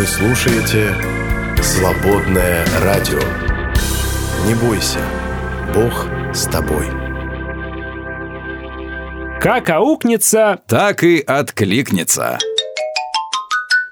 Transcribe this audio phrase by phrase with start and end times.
[0.00, 0.94] Вы слушаете
[1.62, 3.18] «Свободное радио».
[4.46, 4.98] Не бойся,
[5.74, 6.86] Бог с тобой.
[9.42, 12.38] Как аукнется, Так и откликнется.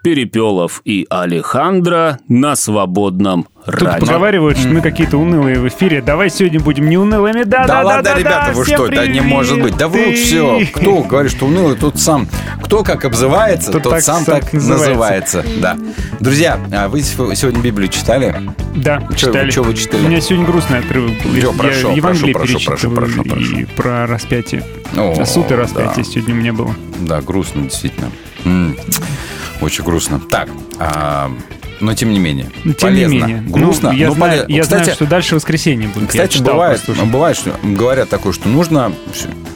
[0.02, 4.06] Перепелов и Алехандро на свободном Тут радио.
[4.06, 6.00] поговаривают, что мы какие-то унылые в эфире.
[6.00, 7.42] Давай сегодня будем не унылыми.
[7.42, 9.24] Да, да, Да да, ладно, да, ребята, да, вы что, да не привет.
[9.26, 9.76] может быть.
[9.76, 10.66] Да вы Ты- все.
[10.72, 12.26] Кто говорит, что унылый, тот сам.
[12.62, 14.88] Кто как обзывается, Тот тот, сам так называется.
[14.88, 15.44] называется.
[15.60, 15.78] Да.
[16.20, 18.34] Друзья, а вы сегодня Библию читали?
[18.74, 19.50] Да, Чё вы- читали.
[19.50, 20.04] чё вы читали?
[20.04, 21.34] У меня сегодня грустный отрывок был.
[21.34, 24.64] Я прошу, Евангелие прошу, прошу, прошу, прошу, и про распятие.
[24.96, 26.10] О, Суд и распятие да.
[26.10, 26.74] сегодня у меня было.
[27.00, 28.10] Да, грустно, действительно.
[28.44, 28.76] М,
[29.60, 30.20] Очень грустно.
[30.20, 30.48] Так,
[30.78, 31.32] а,
[31.80, 32.46] но тем не менее.
[32.62, 33.12] Тем полезно.
[33.12, 33.42] не менее.
[33.48, 36.14] Грустно, Ну, я но знаю, поле- я Кстати, знаю, что дальше воскресенье будет.
[36.14, 38.92] Я Кстати, бывает, бывает, что говорят такое, что нужно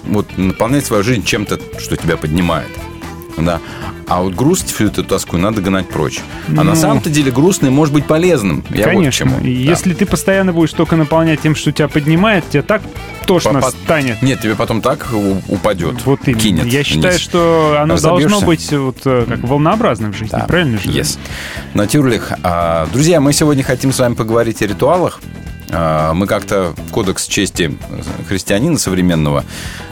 [0.05, 2.69] вот наполнять свою жизнь чем-то, что тебя поднимает.
[3.37, 3.61] Да.
[4.09, 6.21] А вот грусть, всю эту тоску надо гнать прочь.
[6.49, 6.75] А на Ну.
[6.77, 8.63] самом-то деле грустный может быть полезным.
[8.71, 9.27] Я вот Конечно.
[9.27, 9.39] чему.
[9.41, 9.71] И Да.
[9.71, 12.83] Если ты постоянно будешь только наполнять тем, что тебя поднимает, тебе так
[13.27, 14.21] тошно По- станет.
[14.21, 15.09] Нет, тебе потом так
[15.49, 16.05] упадет.
[16.05, 16.41] Вот именно.
[16.41, 17.21] кинет Я считаю, вниз.
[17.23, 18.29] что оно Разобьешься?
[18.29, 20.45] должно быть вот э, как волнообразно в жизни, Да.
[20.47, 20.89] правильно же?
[20.91, 21.19] Yes.
[21.75, 22.33] Натюрлих.
[22.43, 25.21] А, Друзья, мы сегодня хотим с вами поговорить о ритуалах.
[25.75, 27.77] А, Мы как-то кодекс чести
[28.29, 29.45] христианина современного,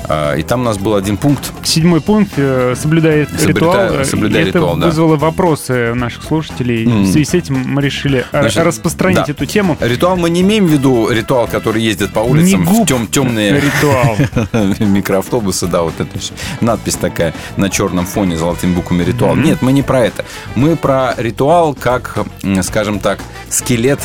[0.05, 1.53] а, и там у нас был один пункт.
[1.65, 4.01] Седьмой пункт э, соблюдает Соблюда- ритуал.
[4.01, 4.87] э, соблюдай и это ритуал, да.
[4.87, 6.85] вызвало вопросы наших слушателей.
[6.85, 7.05] М.
[7.05, 9.33] В связи с этим мы решили э, Значит, распространить да.
[9.33, 9.77] эту тему.
[9.81, 14.17] Ритуал мы не имеем в виду ритуал, который ездит по улицам в тем, темные Ритуал.
[14.81, 16.35] микроавтобусы, да, вот это всё.
[16.61, 19.35] надпись такая на черном фоне золотыми буквами ритуал.
[19.35, 19.45] Мгм.
[19.45, 20.25] Нет, мы не про это.
[20.55, 22.19] Мы про ритуал как,
[22.63, 24.01] скажем так, скелет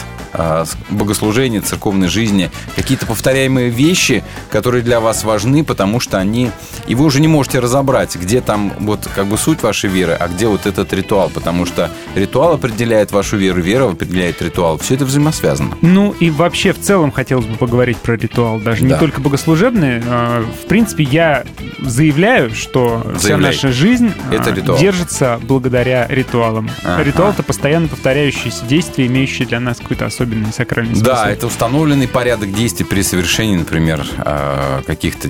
[0.89, 6.52] богослужения, церковной жизни, какие-то повторяемые вещи, которые для вас важны, потому что они...
[6.88, 10.28] И вы уже не можете разобрать, где там вот как бы суть вашей веры, а
[10.28, 14.78] где вот этот ритуал, потому что ритуал определяет вашу веру, вера определяет ритуал.
[14.78, 15.78] Все это взаимосвязано.
[15.81, 18.97] Ну и вообще в целом хотелось бы поговорить про ритуал, даже не Да.
[19.00, 20.01] только богослужебный.
[20.07, 21.44] А, В принципе, я
[21.79, 23.51] заявляю, что вся Заявляй.
[23.51, 24.78] наша жизнь Это а, ритуал.
[24.79, 26.69] держится благодаря ритуалам.
[26.84, 27.03] Ага.
[27.03, 30.25] Ритуал это постоянно повторяющиеся действия, имеющие для нас какой-то особенный
[30.56, 31.06] сакральный смысл.
[31.12, 35.30] Да, это установленный порядок действий при совершении, например, э, каких-то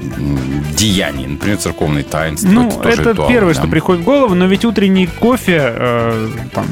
[0.78, 2.47] деяний, например, церковной таинства.
[2.50, 3.59] Ну, тоже это ритуал, первое, да.
[3.61, 6.66] что приходит в голову, но ведь утренний кофе, э, там,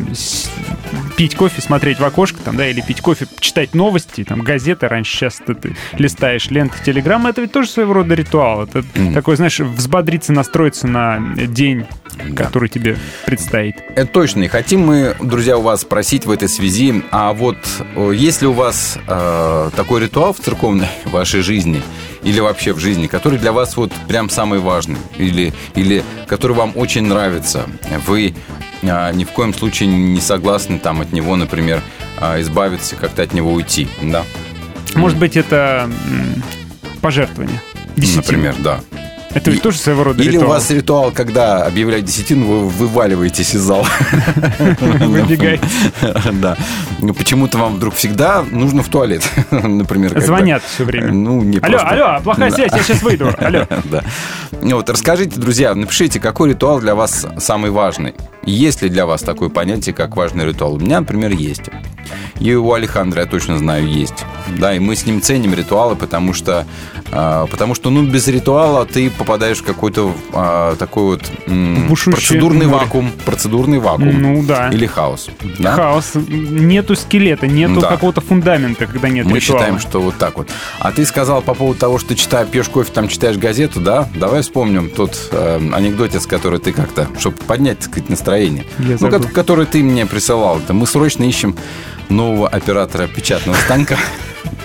[1.17, 5.15] пить кофе, смотреть в окошко, там, да, или пить кофе, читать новости, там, газеты, раньше
[5.15, 8.63] сейчас ты, ты листаешь ленты, телеграммы, это ведь тоже своего рода ритуал.
[8.63, 9.13] Это Мгм.
[9.13, 11.85] такой, знаешь, взбодриться, настроиться на день,
[12.27, 12.43] Да.
[12.45, 13.75] который тебе предстоит.
[13.95, 14.43] Это точно.
[14.43, 17.57] И хотим мы, друзья, у вас спросить в этой связи, а вот
[18.13, 21.81] э, есть ли у вас э, такой ритуал в церковной вашей жизни
[22.23, 26.73] или вообще в жизни, который для вас вот прям самый важный, или, или который вам
[26.75, 27.65] очень нравится,
[28.05, 28.33] вы
[28.81, 31.81] э, ни в коем случае не согласны там от него, например,
[32.19, 34.23] э, избавиться, как-то от него уйти, да?
[34.95, 35.89] Может быть, это
[37.01, 37.59] пожертвование.
[37.95, 38.21] Десятина.
[38.21, 38.79] Например, да.
[39.33, 40.45] Это ведь тоже своего рода Или ритуал.
[40.49, 43.87] у вас ритуал, когда объявляют десятину, вы вываливаетесь из зала.
[44.79, 45.63] Выбегаете.
[46.33, 46.57] Да.
[46.99, 50.19] Ну, Почему-то вам вдруг всегда нужно в туалет, например.
[50.21, 51.11] Звонят все время.
[51.11, 53.29] Ну, не Алло, алло, плохая связь, я сейчас выйду.
[53.37, 53.65] Алло.
[53.85, 54.03] Да.
[54.61, 58.13] Ну Вот, расскажите, друзья, напишите, какой ритуал для вас самый важный.
[58.45, 60.75] Есть ли для вас такое понятие, как важный ритуал?
[60.75, 61.63] У меня, например, есть.
[62.39, 64.25] И у Александра, я точно знаю, есть.
[64.59, 66.65] Да, и мы с ним ценим ритуалы, потому что,
[67.11, 72.67] а, потому что ну, без ритуала ты попадаешь в какой-то а, такой вот м, процедурный
[72.67, 72.83] море.
[72.85, 73.11] вакуум.
[73.25, 74.21] Процедурный вакуум.
[74.21, 74.69] Ну да.
[74.69, 75.29] Или хаос.
[75.59, 75.73] Да?
[75.75, 76.11] Хаос.
[76.15, 77.87] Нету скелета, нету Да.
[77.89, 79.61] какого-то фундамента, когда нет Мы ритуала.
[79.61, 80.49] считаем, что вот так вот.
[80.79, 84.07] А ты сказал по поводу того, что читаешь, пьешь кофе, там читаешь газету, да?
[84.15, 88.65] Давай вспомним тот э, анекдотец, который ты как-то, чтобы поднять, так сказать, настроение.
[88.79, 90.59] Я ну, который ты мне присылал.
[90.59, 91.55] Это мы срочно ищем
[92.09, 93.97] нового оператора печатного станка.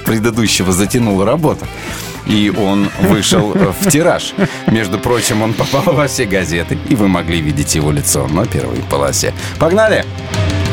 [0.05, 1.67] Предыдущего затянул работу.
[2.27, 4.35] И он вышел в тираж.
[4.67, 8.83] Между прочим, он попал во все газеты, и вы могли видеть его лицо на первой
[8.91, 9.33] полосе.
[9.59, 10.05] Погнали!
[10.05, 10.68] Same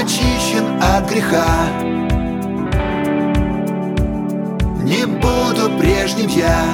[0.00, 1.46] Очищен от греха.
[4.84, 6.64] Не буду прежним я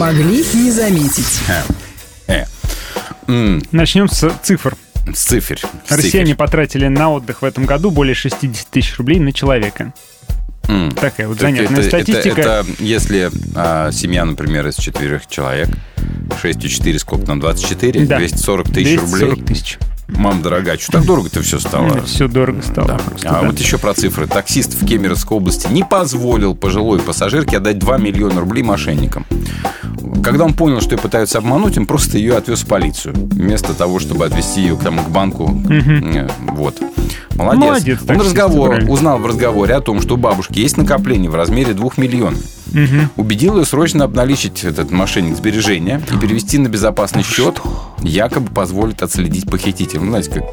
[0.00, 1.40] могли не заметить.
[2.26, 2.44] Э.
[3.28, 4.74] М, Начнем с цифр.
[5.14, 5.58] С цифр.
[5.86, 6.38] с Россияне цифр.
[6.38, 9.92] потратили на отдых в этом году более 60 тысяч рублей на человека.
[10.98, 12.40] Такая вот занятная это- статистика.
[12.40, 15.68] Это, если а, семья, например, из четырех человек,
[16.40, 18.18] 6 и 4, сколько там, 24, Да.
[18.18, 19.46] 240 тысяч 240 рублей.
[19.46, 19.78] тысяч.
[20.16, 22.02] Мам, дорогая, что так дорого-то все стало?
[22.04, 22.88] Все дорого стало.
[22.88, 22.98] Да.
[22.98, 23.46] просто, А да.
[23.46, 24.26] вот еще про цифры.
[24.26, 29.26] Таксист в Кемеровской области не позволил пожилой пассажирке отдать 2 миллиона рублей мошенникам.
[30.22, 33.14] Когда он понял, что ее пытаются обмануть, он просто ее отвез в полицию.
[33.16, 35.58] Вместо того, чтобы отвезти ее к, тому, к банку.
[35.70, 36.80] Э, Вот.
[37.36, 37.64] Молодец.
[37.64, 41.72] Молодец, он разговор, узнал в разговоре о том, что у бабушки есть накопление в размере
[41.72, 42.40] 2 миллионов.
[43.16, 47.60] Убедил ее срочно обналичить этот мошенник сбережения и перевести на безопасный счет,
[48.02, 50.00] якобы позволит отследить похитителя.
[50.00, 50.44] Ну, знаете, как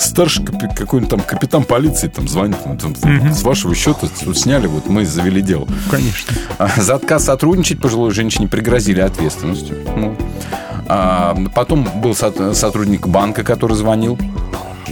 [0.00, 2.94] старший какой-нибудь там капитан полиции там звонит, ну, там,
[3.34, 5.66] с вашего счета сняли, вот мы завели дело.
[5.90, 6.34] Конечно.
[6.58, 9.76] А, За отказ сотрудничать пожилой женщине пригрозили ответственностью.
[9.96, 10.16] Ну,
[10.88, 14.18] а, потом был сот- сотрудник банка, который звонил.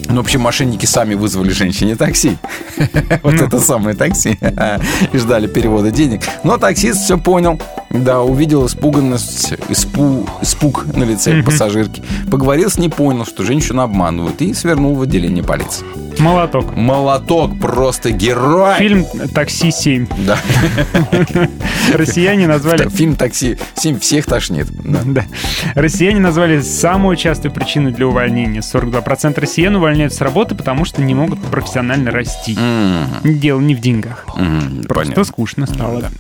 [0.09, 2.37] Ну, в общем, мошенники сами вызвали женщине такси.
[3.23, 4.39] Вот это самое такси.
[5.13, 6.23] И ждали перевода денег.
[6.45, 7.61] Но таксист все понял.
[7.91, 12.03] Да, увидел испуганность, испу- испуг на лице пассажирки.
[12.31, 14.41] Поговорил с ней, понял, что женщину обманывают.
[14.43, 15.85] И свернул в отделение полиции.
[16.19, 16.75] Молоток.
[16.75, 18.77] Молоток просто герой.
[18.79, 20.09] Фильм «Такси 7».
[20.27, 20.39] Да.
[21.93, 22.89] Россияне назвали...
[22.89, 24.67] Фильм «Такси 7» всех тошнит.
[24.73, 25.25] Да.
[25.75, 28.61] Россияне назвали самую частую причину для увольнения.
[28.61, 32.57] 42% россиян увольняются с работы, потому что не могут профессионально расти.
[32.59, 34.25] М, Дело не в деньгах.
[34.37, 35.25] м, Просто понятно.
[35.25, 36.01] скучно стало.
[36.03, 36.11] Да.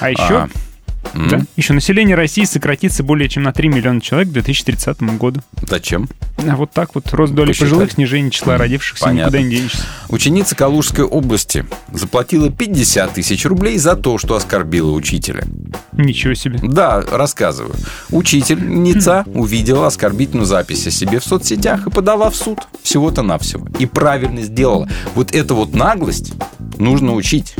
[0.00, 0.48] А еще, А,
[1.14, 5.40] м, да, еще население России сократится более чем на 3 миллиона человек к 2030 году.
[5.68, 6.08] Зачем?
[6.38, 7.70] А вот так вот рост доли Посчитали.
[7.70, 9.36] пожилых, снижение числа родившихся, Понятно.
[9.36, 9.82] никуда не денешься.
[10.08, 15.44] Ученица Калужской области заплатила 50 тысяч рублей за то, что оскорбила учителя.
[15.92, 16.58] Ничего себе.
[16.62, 17.74] Да, рассказываю.
[18.10, 22.60] Учительница увидела оскорбительную запись о себе в соцсетях и подала в суд.
[22.82, 23.68] Всего-то навсего.
[23.78, 24.88] И правильно сделала.
[25.14, 26.32] Вот эту вот наглость
[26.78, 27.54] нужно учить.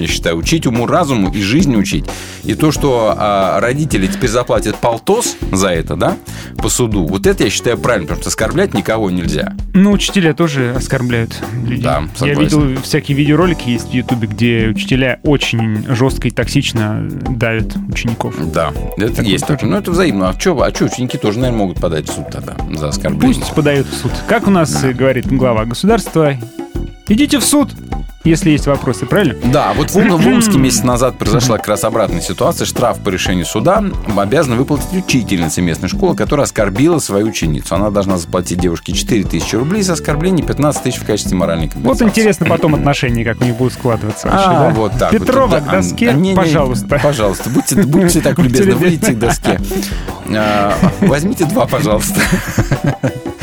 [0.00, 2.04] Я считаю, учить уму-разуму и жизни учить.
[2.44, 6.16] И то, что а, родители теперь заплатят полтос за это, да,
[6.56, 9.54] по суду, вот это я считаю правильно, потому что оскорблять никого нельзя.
[9.74, 11.82] Ну, учителя тоже оскорбляют людей.
[11.84, 12.40] Да, Я согласен.
[12.40, 18.34] видел всякие видеоролики есть в Ютубе, где учителя очень жестко и токсично давят учеников.
[18.52, 19.58] Да, это Такое есть тоже.
[19.58, 19.70] такое.
[19.70, 20.28] Ну, это взаимно.
[20.30, 23.34] А что, а чё, ученики тоже, наверное, могут подать в суд тогда за оскорбление?
[23.40, 24.12] Пусть подают в суд.
[24.28, 26.34] Как у нас э, говорит глава государства,
[27.08, 27.70] идите в суд,
[28.24, 29.34] если есть вопросы, правильно?
[29.44, 32.66] Да, вот в, в Омске месяц назад произошла как раз обратная ситуация.
[32.66, 33.82] Штраф по решению суда
[34.16, 37.74] обязана выплатить учительница местной школы, которая оскорбила свою ученицу.
[37.74, 41.74] Она должна заплатить девушке 4 тысячи рублей за оскорбление, 15 тысяч в качестве моральной Вот
[41.74, 42.06] компенсации.
[42.08, 44.70] интересно потом отношения, как у них будут складываться вообще, А, да?
[44.70, 45.10] вот так.
[45.10, 45.64] Петрова вот.
[45.64, 47.00] к доске, а, не, не, пожалуйста.
[47.02, 49.60] Пожалуйста, будьте, будьте так любезны, выйдите к доске.
[50.34, 52.20] А, Возьмите два, пожалуйста.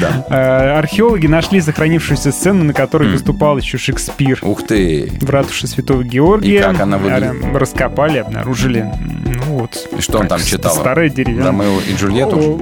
[0.00, 0.26] Да.
[0.28, 4.38] Э, Археологи нашли сохранившуюся сцену, на которой выступал еще Шекспир.
[4.42, 5.10] Ух ты.
[5.20, 6.56] В ратуше Святого Георгия.
[6.56, 7.44] И как она выглядит?
[7.44, 8.90] Э, Раскопали, обнаружили.
[9.24, 9.88] Ну вот.
[9.96, 10.74] И что он там читал?
[10.74, 11.46] Старая деревянная.
[11.46, 12.60] Ромео и Джульетту?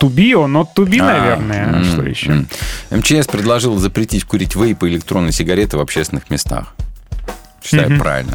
[0.00, 1.80] Тубио, но туби, наверное.
[1.80, 2.44] А что еще?
[2.90, 6.74] МЧС предложил запретить курить вейпы и электронные сигареты в общественных местах.
[7.64, 8.32] Считаю правильно.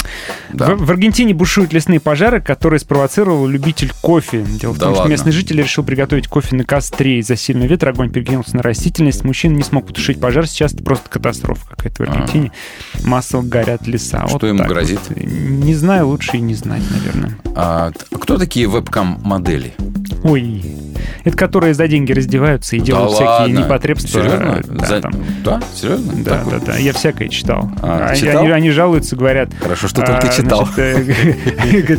[0.52, 0.76] Да.
[0.76, 4.42] В, в Аргентине бушуют лесные пожары, которые спровоцировал любитель кофе.
[4.42, 5.12] Дело в Да том, что ладно?
[5.12, 7.20] местный житель решил приготовить кофе на костре.
[7.20, 9.24] Из-за сильного ветра огонь перекинулся на растительность.
[9.24, 10.48] Мужчина не смог потушить пожар.
[10.48, 12.52] Сейчас это просто катастрофа какая-то в Аргентине.
[13.04, 14.26] Массово горят леса.
[14.28, 15.00] Что Вот так грозит?
[15.10, 15.18] вот.
[15.18, 17.38] Не знаю, лучше и не знать, наверное.
[17.56, 19.74] А, т- кто такие вебкам-модели?
[20.24, 20.64] Ой,
[21.24, 23.58] это которые за деньги раздеваются и делают Да всякие ладно?
[23.66, 24.22] непотребства.
[24.22, 24.62] Серьезно?
[24.68, 25.14] Да, За- там.
[25.44, 25.62] Да?
[25.76, 26.14] Серьезно?
[26.24, 26.64] Да, Так да, вот?
[26.66, 26.78] да.
[26.78, 27.72] Я всякое читал.
[27.82, 28.44] А, они, читал?
[28.44, 29.50] они- они жалуются, говорят.
[29.62, 30.66] Хорошо, что а, только читал.
[30.74, 30.80] значит,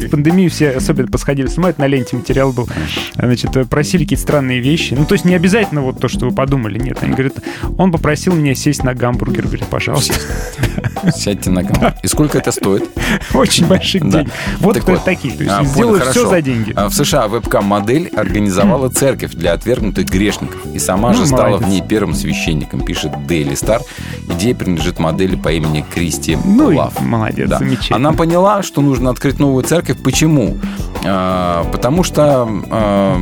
[0.02, 2.68] э, пандемию все особенно посходили с ума, это на ленте материал был.
[3.14, 4.94] Значит, э, просили какие-то странные вещи.
[4.94, 6.78] Ну, то есть не обязательно вот то, что вы подумали.
[6.78, 7.34] Нет, они говорят,
[7.78, 9.44] он попросил меня сесть на гамбургер.
[9.44, 10.14] Говорит, пожалуйста.
[11.14, 11.92] Сядьте на камеру.
[12.02, 12.88] И сколько это стоит?
[13.34, 14.18] Очень больших Да.
[14.20, 14.32] денег.
[14.58, 15.04] Вот Так вот.
[15.04, 15.34] такие.
[15.34, 16.72] То есть А, сделают все за деньги.
[16.76, 20.60] А, В США вебкам-модель организовала церковь для отвергнутых грешников.
[20.74, 21.66] И сама Ну, же стала молодец.
[21.66, 23.80] в ней первым священником, пишет Daily Star.
[24.30, 27.00] Идея принадлежит модели по имени Кристи Ну и Лав.
[27.10, 27.58] Молодец, Да.
[27.58, 27.96] замечательно.
[27.96, 29.98] Она поняла, что нужно открыть новую церковь.
[30.02, 30.56] Почему?
[31.04, 33.16] А, потому что а,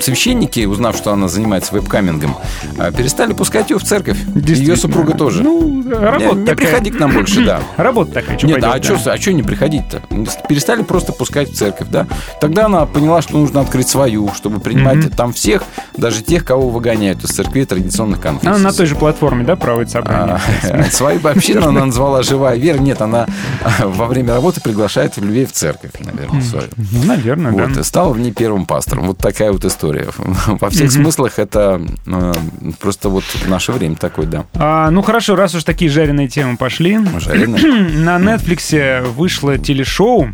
[0.00, 2.36] священники, узнав, что она занимается вебкамингом,
[2.76, 4.18] а, перестали пускать ее в церковь.
[4.34, 5.42] Ее супруга тоже.
[5.42, 6.66] Ну, работа Не, не такая.
[6.66, 7.60] приходи к нам больше, да.
[7.76, 9.12] Работа такая, что Нет, а пойдёшь, что, да.
[9.12, 10.02] а чё не приходить-то?
[10.48, 12.06] Перестали просто пускать в церковь, да?
[12.40, 15.62] Тогда она поняла, что нужно открыть свою, чтобы принимать там всех,
[15.96, 18.48] даже тех, кого выгоняют из церкви традиционных конфессий.
[18.48, 20.40] Она на той же платформе, да, проводит собрание?
[20.70, 22.78] А, Свою общину она назвала «Живая вера».
[22.88, 23.26] Нет, она
[23.80, 26.68] во время работы приглашает людей в церковь, наверное, свою.
[26.78, 27.84] Ну, наверное, Вот, да.
[27.84, 29.06] стала в ней первым пастором.
[29.08, 30.08] Вот такая вот история.
[30.46, 32.32] Во всех смыслах это э,
[32.80, 34.46] просто вот наше время такое, да.
[34.54, 36.98] А, ну хорошо, раз уж такие жареные темы пошли.
[37.18, 37.62] Жареные.
[37.98, 40.28] На Netflix вышло телешоу,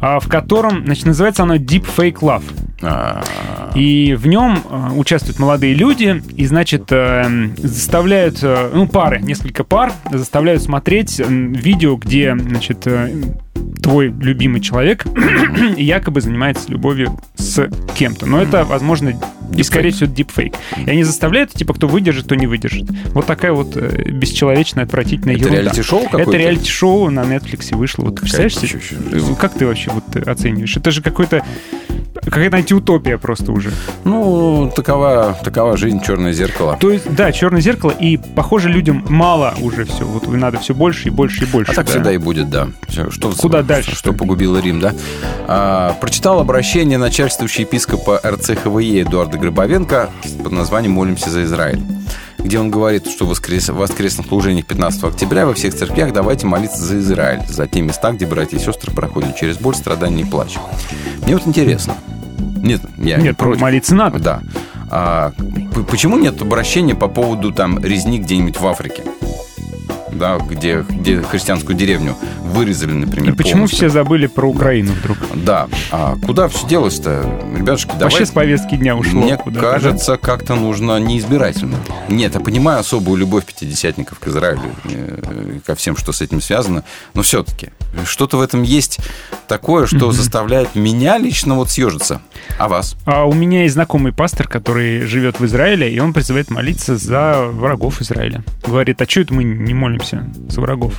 [0.00, 2.44] в котором, значит, называется оно Deep Fake Love.
[2.82, 3.22] А,
[3.74, 9.64] И в нем э, участвуют молодые люди, и, значит, э, заставляют, э, ну, пары, несколько
[9.64, 13.10] пар, заставляют смотреть видео, где, значит, э,
[13.82, 15.06] твой любимый человек
[15.76, 17.18] якобы занимается любовью
[17.52, 18.26] с кем-то.
[18.26, 19.18] Но это, возможно,
[19.54, 20.54] и, скорее всего, дипфейк.
[20.86, 22.86] И они заставляют, типа, кто выдержит, кто не выдержит.
[23.12, 25.62] Вот такая вот э, бесчеловечная, отвратительная Это ерунда.
[25.62, 26.30] реалити-шоу какое-то?
[26.30, 28.04] Это реалити-шоу на Netflix вышло.
[28.04, 28.80] Вот представляешь себе?
[29.38, 30.76] Как ты вообще вот э, оцениваешь?
[30.76, 31.44] Это же какой-то
[32.14, 33.70] какая-то антиутопия просто уже.
[34.04, 36.76] Ну, такова, такова жизнь черное зеркало.
[36.80, 40.04] То есть, да, черное зеркало, и, похоже, людям мало уже все.
[40.04, 41.72] Вот надо все больше и больше и больше.
[41.72, 41.92] А так да.
[41.92, 42.68] всегда и будет, да.
[42.88, 44.94] Что, Куда дальше, Что, что погубило Рим, да?
[45.46, 50.10] А, прочитал обращение начальствующего епископа РЦХВЕ Эдуарда Грабовенко
[50.42, 51.80] под названием «Молимся за Израиль»
[52.44, 53.68] где он говорит, что в воскрес...
[53.68, 58.26] воскресных служениях 15 октября во всех церквях давайте молиться за Израиль, за те места, где
[58.26, 60.56] братья и сестры проходят через боль, страдания и плач.
[61.22, 61.94] Мне вот интересно.
[62.62, 63.60] Нет, я не Нет, против.
[63.60, 64.18] молиться надо.
[64.18, 64.42] Да.
[64.90, 65.32] А,
[65.90, 69.02] почему нет обращения по поводу там резни где-нибудь в Африке?
[70.12, 73.78] Да, где, где христианскую деревню вырезали, например, И почему полностью.
[73.78, 75.18] все забыли про Украину вдруг?
[75.34, 75.68] Да.
[75.90, 77.24] А куда все делось-то?
[77.56, 78.04] Ребятушки, давай...
[78.04, 79.22] Вообще с повестки дня ушло.
[79.22, 79.72] Мне куда-то, да?
[79.72, 81.78] кажется, как-то нужно неизбирательно.
[82.08, 86.84] Нет, я понимаю особую любовь пятидесятников к Израилю, э, ко всем, что с этим связано,
[87.14, 87.70] но все-таки
[88.06, 88.98] что-то в этом есть
[89.48, 92.20] такое, что заставляет меня лично вот съежиться.
[92.58, 92.96] А вас?
[93.04, 97.44] А у меня есть знакомый пастор, который живет в Израиле, и он призывает молиться за
[97.50, 98.42] врагов Израиля.
[98.66, 100.94] Говорит, а что это мы не молимся за врагов?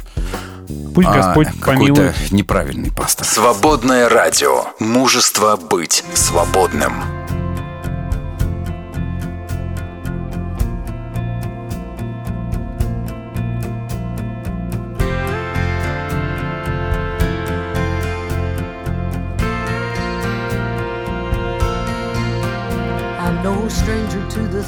[0.96, 2.32] Пусть А, Господь какой-то помилует.
[2.32, 3.26] неправильный пастор.
[3.26, 4.66] Свободное радио.
[4.80, 6.94] Мужество быть свободным.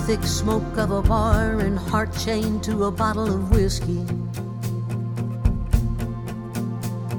[0.05, 4.05] Thick smoke of a bar and heart chained to a bottle of whiskey.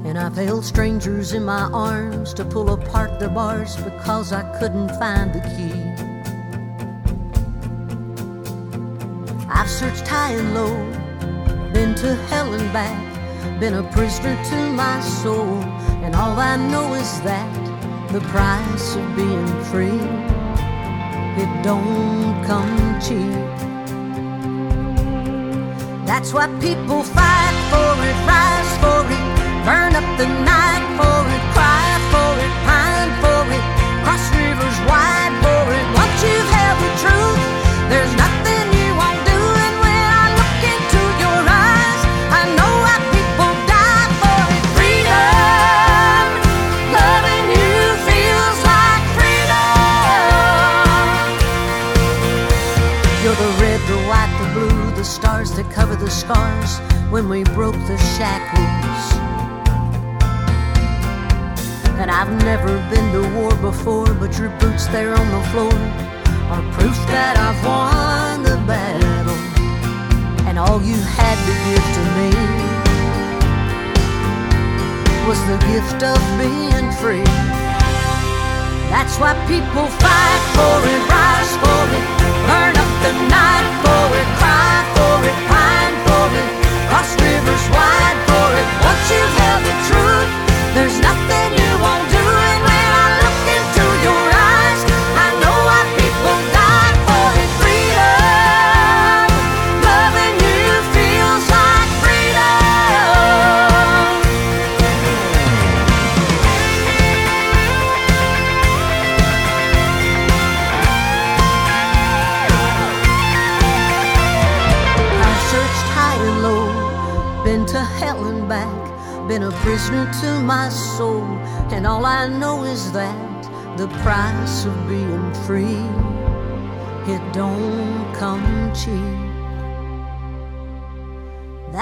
[0.07, 4.87] And I've held strangers in my arms to pull apart their bars because I couldn't
[4.99, 5.75] find the key.
[9.49, 10.73] I've searched high and low,
[11.73, 15.61] been to hell and back, been a prisoner to my soul,
[16.05, 20.36] and all I know is that the price of being free
[21.37, 23.45] it don't come cheap.
[26.05, 29.25] That's why people fight for it, rise for it,
[29.65, 31.66] burn up the night for it, cry
[57.17, 59.05] when we broke the shackles.
[61.97, 65.73] And I've never been to war before, but your boots there on the floor
[66.53, 69.33] are proof that I've won the battle.
[70.45, 72.29] And all you had to give to me
[75.25, 77.25] was the gift of being free.
[78.93, 82.05] That's why people fight for it, rise for it,
[82.45, 82.76] burn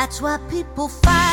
[0.06, 1.25] That's why people fight.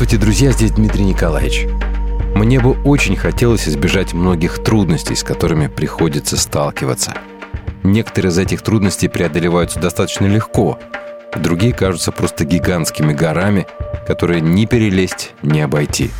[0.00, 1.66] Здравствуйте, друзья, здесь Дмитрий Николаевич.
[2.34, 7.12] Мне бы очень хотелось избежать многих трудностей, с которыми приходится сталкиваться.
[7.82, 10.78] Некоторые из этих трудностей преодолеваются достаточно легко,
[11.36, 13.66] другие кажутся просто гигантскими горами,
[14.06, 16.10] которые ни перелезть, ни обойти.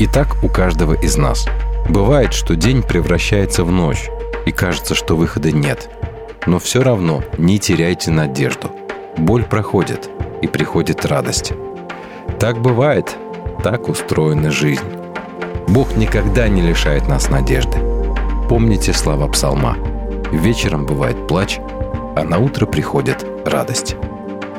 [0.00, 1.46] И так у каждого из нас.
[1.90, 4.08] Бывает, что день превращается в ночь,
[4.46, 5.90] и кажется, что выхода нет.
[6.46, 8.70] Но все равно не теряйте надежду.
[9.18, 10.08] Боль проходит,
[10.40, 11.52] и приходит радость.
[12.38, 13.16] Так бывает,
[13.62, 14.84] так устроена жизнь.
[15.68, 17.78] Бог никогда не лишает нас надежды.
[18.48, 19.76] Помните слова псалма.
[20.30, 21.58] Вечером бывает плач,
[22.14, 23.96] а на утро приходит радость.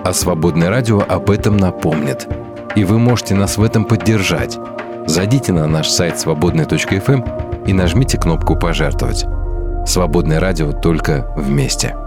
[0.04, 2.28] А свободное радио об этом напомнит.
[2.76, 4.58] И вы можете нас в этом поддержать.
[5.06, 7.26] Зайдите на наш сайт свободный.фм эм
[7.66, 9.26] и нажмите кнопку «Пожертвовать».
[9.86, 11.96] Свободное радио только вместе–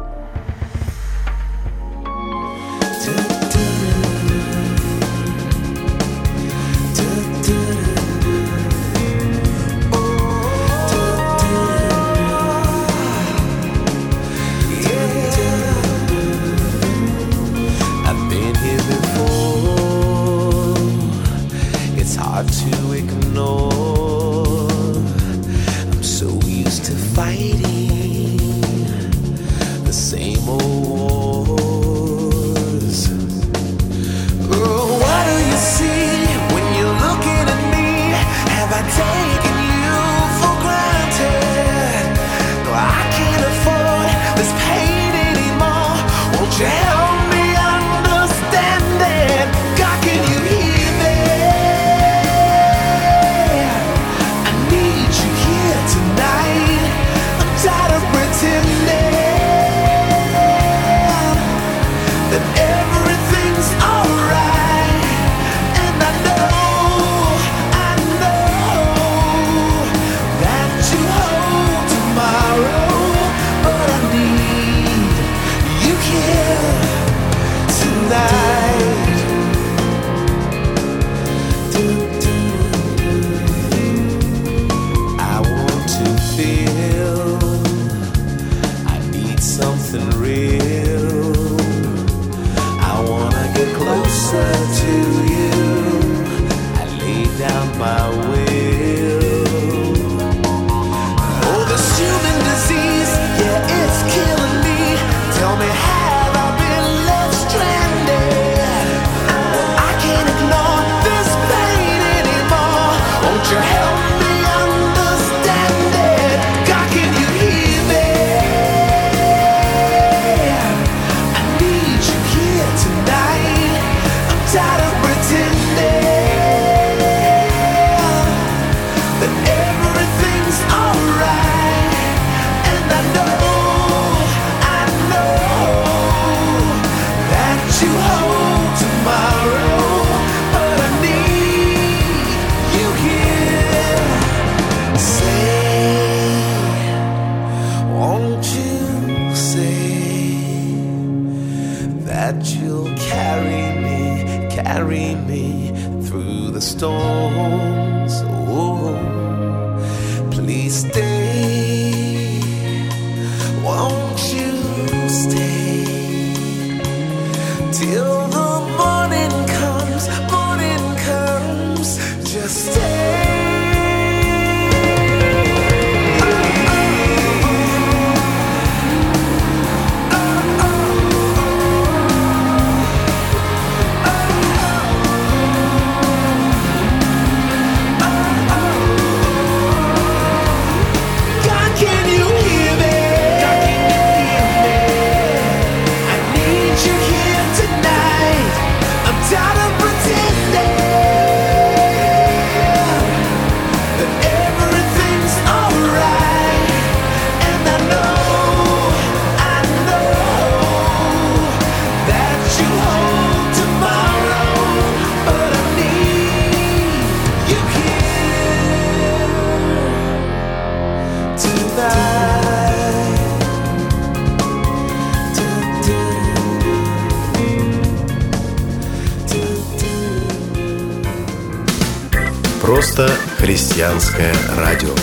[233.81, 234.95] христианское радио.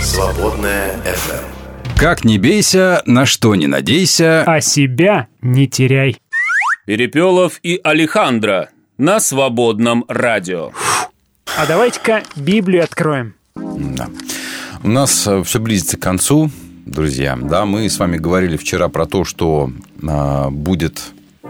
[0.00, 1.98] Свободная FM.
[1.98, 4.44] Как не бейся, на что не надейся.
[4.46, 6.16] А себя не теряй.
[6.86, 10.70] Перепелов и Алехандро на свободном радио.
[11.54, 13.34] А давайте-ка Библию откроем.
[13.56, 14.08] Да.
[14.82, 16.50] У нас все близится к концу,
[16.86, 17.36] друзья.
[17.36, 19.70] Да, мы с вами говорили вчера про то, что
[20.02, 21.02] а, будет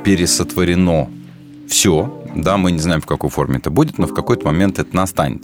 [0.02, 1.08] пересотворено
[1.68, 2.23] все.
[2.34, 5.42] Да, мы не знаем, в какой форме это будет, но в какой-то момент это настанет.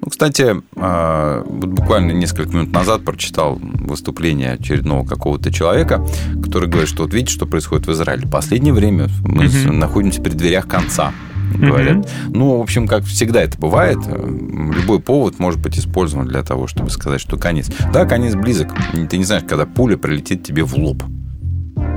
[0.00, 6.04] Ну, кстати, а, вот буквально несколько минут назад прочитал выступление очередного какого-то человека,
[6.42, 8.26] который говорит, что вот видите, что происходит в Израиле.
[8.26, 9.78] В последнее время мы Мгм.
[9.78, 11.12] находимся при дверях конца
[11.56, 12.08] говорят.
[12.28, 16.90] Ну, в общем, как всегда это бывает, любой повод может быть использован для того, чтобы
[16.90, 17.70] сказать, что конец.
[17.92, 18.68] Да, конец близок.
[19.08, 21.02] Ты не знаешь, когда пуля прилетит тебе в лоб.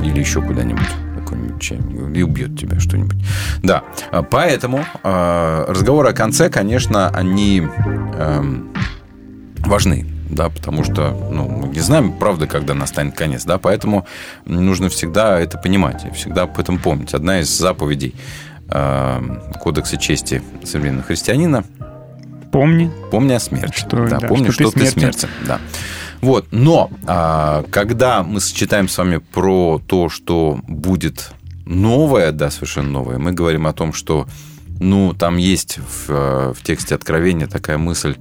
[0.03, 0.87] Или еще куда-нибудь.
[1.31, 3.17] Какой-нибудь чем- И убьет тебя что-нибудь.
[3.63, 3.83] Да.
[4.11, 7.67] А, Поэтому э, разговоры о конце, конечно, они
[8.17, 8.73] эм,
[9.59, 10.05] важны.
[10.29, 14.05] Да, потому что ну, мы не знаем, правда, когда настанет конец, да, поэтому
[14.45, 17.13] нужно всегда это понимать и всегда об этом помнить.
[17.13, 18.15] Одна из заповедей
[18.69, 19.21] э,
[19.59, 21.65] Кодекса чести современного христианина
[22.51, 22.91] Помни.
[23.11, 23.73] Помни о смерти.
[23.77, 25.19] Что, да, да, помни, что что, ты ты смертен.
[25.19, 25.29] смертен.
[25.47, 25.59] Да.
[26.21, 31.31] Вот, но а, когда мы сочетаем с вами про то, что будет
[31.65, 34.27] новое, да, совершенно новое, мы говорим о том, что,
[34.79, 38.17] ну, там есть в, э, в тексте Откровения такая мысль,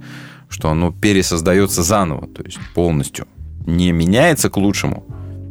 [0.49, 3.27] что оно пересоздается заново, то есть полностью
[3.65, 5.05] не меняется к лучшему,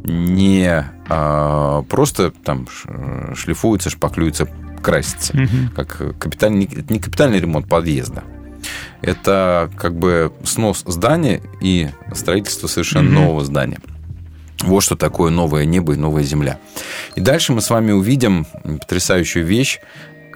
[0.04, 2.66] не а, просто там
[3.34, 4.48] шлифуется, шпаклюется,
[4.82, 5.70] красится, Мгм.
[5.74, 8.24] как капитальный, не капитальный ремонт подъезда.
[9.02, 13.14] Это как бы снос здания и строительство совершенно Мгм.
[13.14, 13.78] нового здания.
[14.62, 16.58] Вот что такое новое небо и новая земля.
[17.16, 19.80] И дальше мы с вами увидим потрясающую вещь.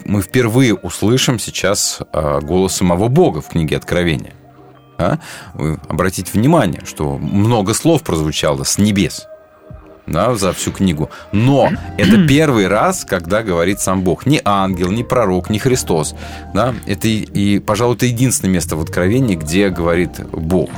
[0.06, 4.32] Мы впервые услышим сейчас а, голос самого Бога в книге Откровения.
[4.96, 5.18] А?
[5.54, 9.26] Вы обратите внимание, что много слов прозвучало с небес
[10.06, 11.10] да, за всю книгу.
[11.32, 14.26] Но это первый раз, когда говорит сам Бог.
[14.26, 16.14] Не ангел, не пророк, не Христос.
[16.52, 16.74] Да?
[16.86, 20.70] Это и, и, пожалуй, это единственное место в Откровении, где говорит Бог.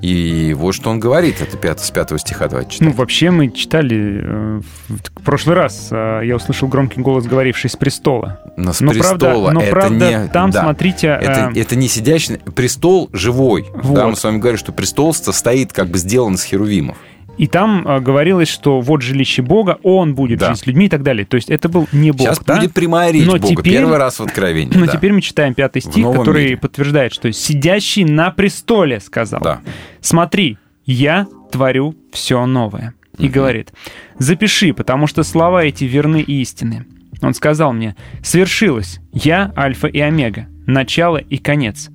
[0.00, 2.88] И вот что он говорит, это 5, с 5 стиха давайте читать.
[2.88, 7.76] Ну, вообще мы читали э, в прошлый раз, э, я услышал громкий голос, говоривший с
[7.76, 8.40] престола.
[8.56, 10.28] Но с но правда- престола но это правда, не...
[10.28, 10.62] там, да.
[10.62, 12.38] смотрите, Это, э, это не сидящий...
[12.38, 13.66] Престол живой.
[13.74, 13.94] Вот.
[13.94, 16.96] Да, мы с вами говорим, что престол состоит, как бы сделан из херувимов.
[17.40, 20.50] И там э, говорилось, что вот жилище Бога, Он будет Да.
[20.50, 21.24] жить с людьми и так далее.
[21.24, 22.56] То есть это был не Бог, Сейчас да?
[22.56, 23.46] будет прямая речь Но Бога.
[23.46, 24.76] теперь- Первый раз в Откровении.
[24.76, 24.92] Но да.
[24.92, 26.56] теперь мы читаем пятый стих, который мире.
[26.58, 29.40] подтверждает, что «сидящий на престоле» сказал.
[29.40, 29.60] Да.
[30.02, 32.92] «Смотри, я творю все новое».
[33.16, 33.72] И говорит,
[34.18, 36.84] «Запиши, потому что слова эти верны и истины».
[37.22, 41.88] Он сказал мне, «Свершилось, я Альфа и Омега, начало и конец».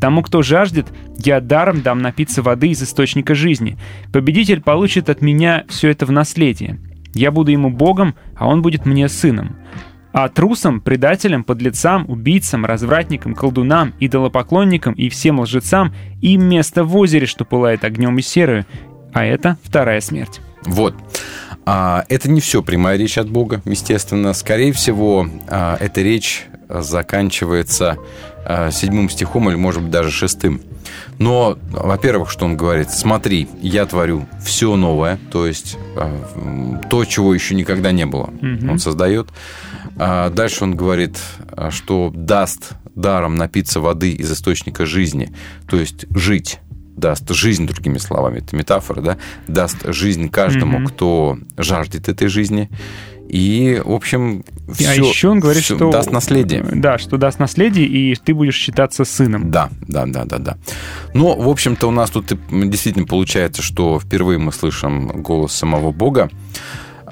[0.00, 0.86] Тому, кто жаждет,
[1.18, 3.76] я даром дам напиться воды из источника жизни.
[4.12, 6.78] Победитель получит от меня все это в наследие.
[7.14, 9.56] Я буду ему Богом, а он будет мне сыном.
[10.12, 17.26] А трусам, предателям, подлецам, убийцам, развратникам, колдунам, идолопоклонникам и всем лжецам им место в озере,
[17.26, 18.64] что пылает огнем и серою.
[19.12, 20.40] А это вторая смерть.
[20.64, 20.94] Вот.
[21.66, 24.32] А, это не все прямая речь от Бога, естественно.
[24.32, 27.98] Скорее всего, а, эта речь заканчивается
[28.72, 30.60] седьмым стихом или, может быть, даже шестым.
[31.18, 32.90] Но, во-первых, что он говорит?
[32.90, 38.30] Смотри, я творю все новое, то есть м, то, чего еще никогда не было.
[38.40, 38.70] Мгм.
[38.70, 39.28] Он создает.
[39.96, 41.18] А, Дальше он говорит,
[41.50, 45.32] а, что даст даром напиться воды из источника жизни,
[45.68, 46.60] то есть жить
[46.96, 50.86] даст жизнь, другими словами, это метафора, да, даст жизнь каждому, Мгм.
[50.88, 52.70] кто жаждет этой жизни.
[53.28, 55.90] И, в общем, все, а еще он говорит, что...
[55.90, 56.64] даст наследие.
[56.72, 59.50] Да, что даст наследие, и ты будешь считаться сыном.
[59.50, 60.56] Да, да, да, да, да.
[61.12, 66.30] Но, в общем-то, у нас тут действительно получается, что впервые мы слышим голос самого Бога.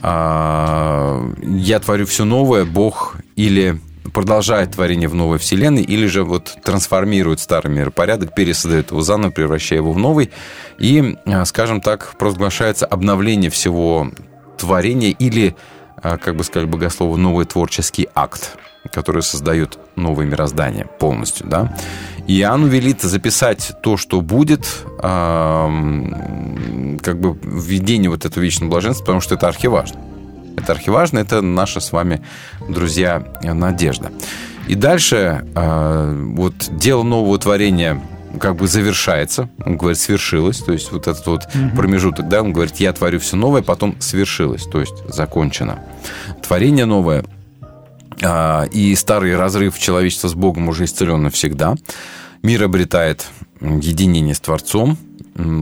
[0.00, 3.78] А, Я творю все новое, Бог или
[4.14, 9.80] продолжает творение в новой вселенной, или же вот трансформирует старый миропорядок, пересоздает его заново, превращая
[9.80, 10.30] его в новый,
[10.78, 14.10] и, а, скажем так, провозглашается обновление всего
[14.56, 15.54] творения или,
[16.02, 18.56] как бы сказали богословы, новый творческий акт,
[18.92, 21.76] который создает новое мироздание полностью, да.
[22.26, 24.66] И велит записать то, что будет,
[25.00, 30.00] ам, как бы введение вот этого вечного блаженства, потому что это архиважно.
[30.56, 32.22] Это архиважно, это наша с вами,
[32.68, 34.10] друзья, надежда.
[34.66, 38.00] И дальше а, вот дело нового творения
[38.40, 42.76] как бы завершается, он говорит, свершилось, то есть вот этот вот промежуток, да, он говорит,
[42.76, 45.80] я творю все новое, потом свершилось, то есть закончено.
[46.42, 47.24] Творение новое
[48.22, 51.74] А, И старый разрыв человечества с Богом уже исцелен навсегда.
[52.42, 53.26] Мир обретает
[53.60, 54.96] единение с Творцом.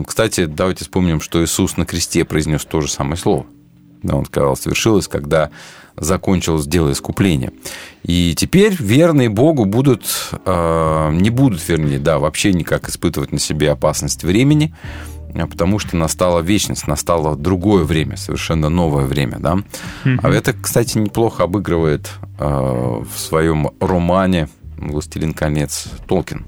[0.07, 3.47] Кстати, давайте вспомним, что Иисус на кресте произнес то же самое слово.
[4.03, 5.51] Да, он сказал, свершилось, когда
[5.97, 7.53] закончилось дело искупления.
[8.03, 10.05] И теперь верные Богу будут,
[10.45, 14.75] э, не будут, вернее, да, вообще никак испытывать на себе опасность времени,
[15.35, 19.59] а потому что настала вечность, настало другое время, совершенно новое время, да.
[20.23, 26.47] А это, кстати, неплохо обыгрывает э, в своем романе «Властелин колец» Толкин.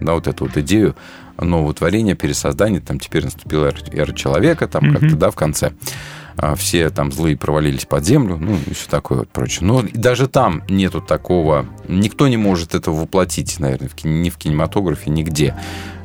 [0.00, 0.96] Да, вот эту вот идею
[1.40, 5.72] нового творения, пересоздания, там теперь наступила эра, эра человека, там как-то, да, в конце.
[6.36, 9.60] А, Все там злые провалились под землю, ну, и все такое вот прочее.
[9.66, 11.66] Но даже там нету такого...
[11.88, 15.54] Никто не может этого воплотить, наверное, в ни в кинематографе, нигде.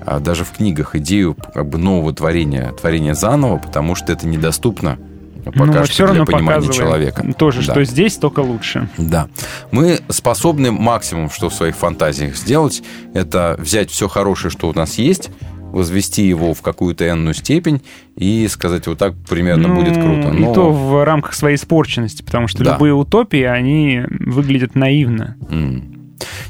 [0.06, 4.98] А Даже в книгах идею как бы нового творения, творения заново, потому что это недоступно
[5.46, 7.34] пока Ну, мы что все равно для понимания человека.
[7.38, 7.74] тоже, Да.
[7.74, 8.90] что здесь только лучше.
[8.98, 9.28] Да.
[9.72, 14.96] Мы способны максимум, что в своих фантазиях сделать, это взять все хорошее, что у нас
[15.00, 15.30] есть,
[15.72, 17.82] возвести его в какую-то энную степень
[18.16, 20.30] и сказать, вот так примерно Ну, будет круто.
[20.30, 22.74] И Но- то в рамках своей испорченности, потому что Да.
[22.74, 25.36] любые утопии, они выглядят наивно.
[25.50, 25.96] М.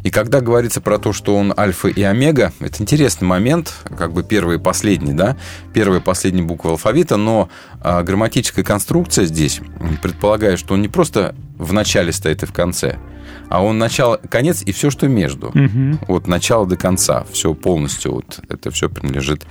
[0.01, 4.23] И когда говорится про то, что он альфа и омега, это интересный момент, как бы
[4.23, 5.38] первый и последний, да,
[5.73, 7.49] первая и последняя буква алфавита, но
[7.82, 9.62] а, грамматическая конструкция здесь
[10.01, 12.97] предполагает, что он не просто в начале стоит и в конце,
[13.50, 15.52] а он начало, конец и все, что между.
[15.54, 16.00] Мгм.
[16.08, 19.46] Вот начало до конца, все полностью, вот это все принадлежит,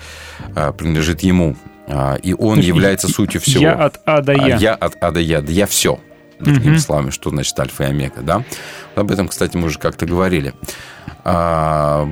[0.55, 1.57] а, принадлежит ему.
[1.89, 3.63] А, И он является я- сутью всего.
[3.63, 4.57] я от А до Я.
[4.57, 5.41] А Я от А до Я.
[5.43, 5.99] Да я все.
[6.41, 8.45] Другими словами, что значит альфа и омега, да?
[8.95, 10.55] Об этом, кстати, мы уже как-то говорили.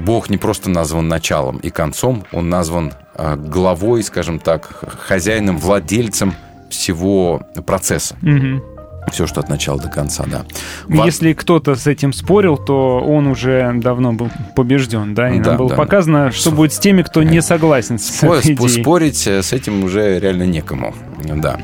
[0.05, 2.93] Бог не просто назван началом и концом, он назван
[3.37, 4.69] главой, скажем так,
[5.07, 6.35] хозяином, владельцем
[6.71, 8.17] всего процесса.
[8.21, 8.63] Мгм.
[9.13, 10.45] Все, что от начала до конца, да.
[10.89, 15.31] Во- Если кто-то с этим спорил, то он уже давно был побежден, да?
[15.31, 15.77] И Да, нам было да.
[15.77, 18.83] показано, что будет с теми, кто не согласен с Спо- этой идеей.
[18.83, 20.95] Спорить э, с этим уже реально некому.
[21.25, 21.59] Да.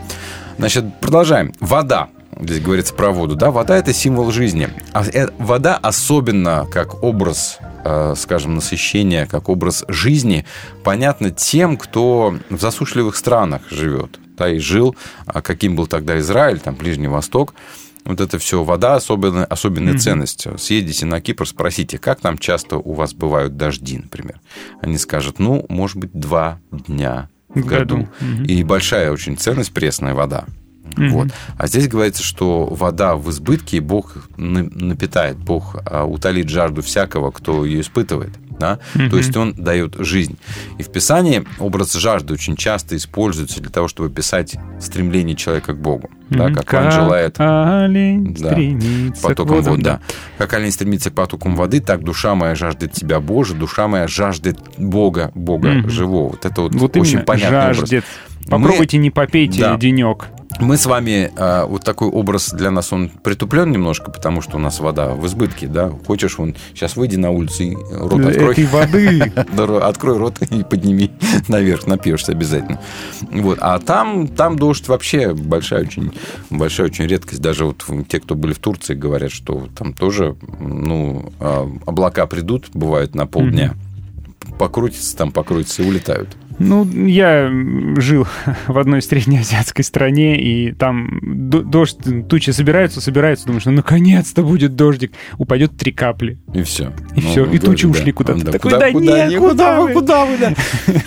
[0.58, 1.52] Значит, продолжаем.
[1.60, 2.08] Вода.
[2.40, 3.36] Здесь говорится про воду.
[3.36, 4.68] Да, вода– это символ жизни.
[4.92, 10.46] А э, вода особенно как образ, э, скажем, насыщения, как образ жизни,
[10.82, 14.18] понятно тем, кто в засушливых странах живет.
[14.36, 17.54] Да, и жил, а каким был тогда Израиль, там, Ближний Восток.
[18.04, 20.46] Вот это все вода особенная, особенная ценность.
[20.58, 24.40] Съездите на Кипр, спросите, как там часто у вас бывают дожди, например.
[24.80, 27.98] Они скажут, ну, может быть, два дня в, году.
[27.98, 28.08] году.
[28.20, 28.44] Мгм.
[28.44, 30.46] И большая очень ценность пресная вода.
[30.96, 31.28] Вот.
[31.56, 36.82] А здесь говорится, что вода в избытке, и Бог на- напитает, Бог а, утолит жажду
[36.82, 38.30] всякого, кто ее испытывает.
[38.60, 38.78] Да?
[38.94, 40.36] То есть он дает жизнь.
[40.78, 45.78] И в Писании образ жажды очень часто используется для того, чтобы писать стремление человека к
[45.80, 46.10] Богу.
[46.30, 46.44] Да?
[46.48, 46.54] Мгм.
[46.56, 48.52] Как он желает олень Да.
[48.52, 49.82] стремится к потоком водам, воды.
[49.82, 50.00] Да.
[50.38, 54.58] Как олень стремится к потокам воды, так душа моя жаждет тебя, Боже, душа моя жаждет
[54.78, 55.90] Бога, Бога Мгм.
[55.90, 56.28] живого.
[56.30, 58.04] Вот это вот, Вот очень понятный жаждет.
[58.04, 58.31] образ.
[58.48, 59.76] Попробуйте не попейте Да.
[59.76, 60.28] денек.
[60.60, 64.60] Мы с вами, а, вот такой образ для нас, он притуплен немножко, потому что у
[64.60, 65.90] нас вода в избытке, да.
[66.06, 68.52] Хочешь, вон, сейчас выйди на улицу и рот открой.
[68.52, 69.32] Этой воды.
[69.82, 71.10] Открой рот и подними
[71.48, 72.80] наверх, напьешься обязательно.
[73.30, 73.58] Вот.
[73.60, 76.12] А там, там дождь вообще большая очень,
[76.50, 77.40] большая очень редкость.
[77.40, 82.66] Даже вот те, кто были в Турции, говорят, что там тоже ну, а, облака придут,
[82.74, 83.74] бывает, на полдня.
[84.58, 86.36] Покрутятся там, покрутятся и улетают.
[86.64, 87.50] Ну, я
[87.98, 88.26] жил
[88.66, 91.98] в одной среднеазиатской стране, и там дождь,
[92.28, 95.12] тучи собираются, собираются, думаешь, ну, наконец-то будет дождик.
[95.38, 96.38] Упадет три капли.
[96.54, 96.92] И все.
[97.16, 98.44] И всё, и тучи ушли куда-то.
[98.44, 100.54] Такой, куда, да куда, нет, не, куда вы, куда вы, да?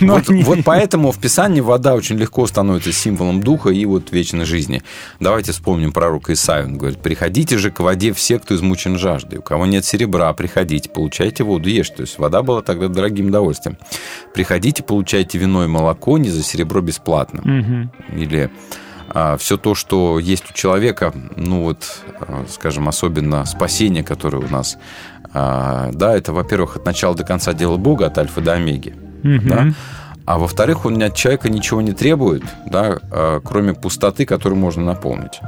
[0.00, 4.44] Вот, они- вот поэтому в Писании вода очень легко становится символом духа и вот вечной
[4.44, 4.82] жизни.
[5.20, 6.66] Давайте вспомним пророка Исаию.
[6.66, 9.38] Он говорит, приходите же к воде все, кто измучен жаждой.
[9.38, 11.96] У кого нет серебра, приходите, получайте воду, ешьте.
[11.96, 13.78] То есть вода была тогда дорогим удовольствием.
[14.34, 17.40] Приходите, получайте вино и молоко, не за серебро бесплатно.
[17.44, 17.90] Мгм.
[18.12, 18.50] Или
[19.38, 24.76] все то, что есть у человека, ну вот, а, скажем, особенно спасение, которое у нас,
[25.32, 29.48] а, да, это, во-первых, от начала до конца дело Бога, от альфа до омеги, Мгм.
[29.48, 29.66] да,
[30.26, 35.40] а во-вторых, он от человека ничего не требует, да, а, кроме пустоты, которую можно наполнить.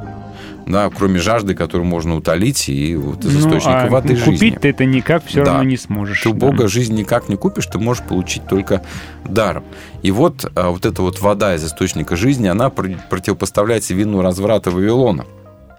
[0.69, 4.33] Да, кроме жажды, которую можно утолить, и вот из Ну, источника а воды жизни.
[4.35, 5.53] Купить ты это никак все Да.
[5.55, 6.23] равно не сможешь.
[6.23, 6.47] Ты у да.
[6.47, 8.83] Бога жизнь никак не купишь, ты можешь получить только
[9.25, 9.64] даром.
[10.03, 14.71] И вот, а, вот эта вот вода из источника жизни, она пр- противопоставляется вину разврата
[14.71, 15.25] Вавилона,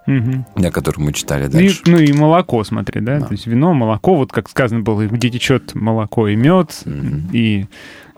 [0.06, 0.44] Мгм.
[0.56, 1.82] о котором мы читали И- дальше.
[1.86, 3.20] ну и молоко, смотри, да?
[3.20, 3.26] Да.
[3.26, 7.28] То есть вино, молоко, вот как сказано было, где течет молоко и мед, Мгм.
[7.32, 7.66] и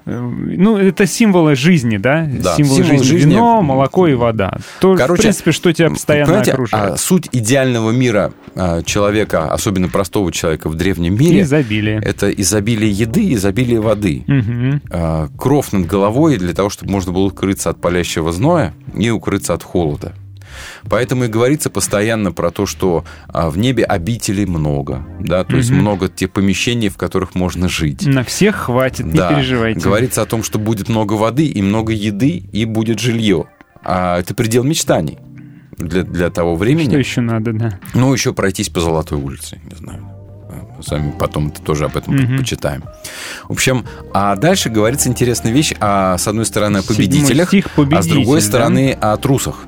[0.05, 2.29] ну, это символы жизни, да?
[2.31, 3.17] Да, символы, символы жизни.
[3.19, 3.31] жизни.
[3.35, 4.59] Вино, молоко и вода.
[4.81, 6.93] То, в принципе, что тебя постоянно понимаете, окружает.
[6.93, 12.01] а, суть идеального мира а, человека, особенно простого человека в древнем мире, Изобилие.
[12.05, 14.25] это изобилие еды, изобилие воды.
[14.27, 14.83] Мгм.
[14.91, 19.55] А, Кров над головой для того, чтобы можно было укрыться от палящего зноя и укрыться
[19.55, 20.15] от холода.
[20.89, 25.71] Поэтому и говорится постоянно про то, что а, в небе обителей много, да, то есть
[25.71, 28.07] много тех помещений, в которых можно жить.
[28.07, 29.35] На всех хватит, не Да.
[29.35, 29.81] переживайте.
[29.81, 33.47] Говорится о том, что будет много воды и много еды, и будет жилье.
[33.85, 35.19] А это предел мечтаний
[35.77, 36.89] для, для того времени.
[36.91, 37.79] Что еще надо, да?
[37.95, 40.09] Ну, еще пройтись по Золотой улице, не знаю.
[40.81, 42.39] С вами потом -то тоже об этом Мгм.
[42.39, 42.83] почитаем.
[43.49, 47.71] В общем, а дальше говорится интересная вещь, а, с одной стороны, о победителях, стих а
[47.71, 48.41] с другой «Победитель», да?
[48.41, 49.65] стороны, о трусах.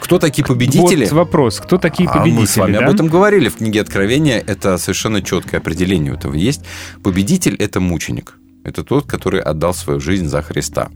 [0.00, 1.04] Кто такие победители?
[1.04, 1.60] Вот вопрос.
[1.60, 2.40] Кто такие А победители?
[2.40, 2.86] мы с вами да?
[2.86, 4.42] об этом говорили в книге Откровения.
[4.46, 6.62] Это совершенно четкое определение у этого есть.
[7.02, 8.34] Победитель– это мученик.
[8.66, 10.90] Это тот, который отдал свою жизнь за Христа.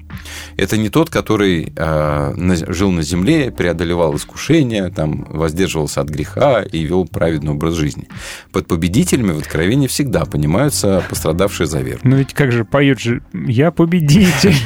[0.57, 6.83] Это не тот, который э, жил на земле, преодолевал искушения, там, воздерживался от греха и
[6.83, 8.09] вел праведный образ жизни.
[8.51, 12.01] Под победителями в Откровении всегда понимаются пострадавшие за веру.
[12.03, 14.57] Ну ведь как же поет же «Я победитель».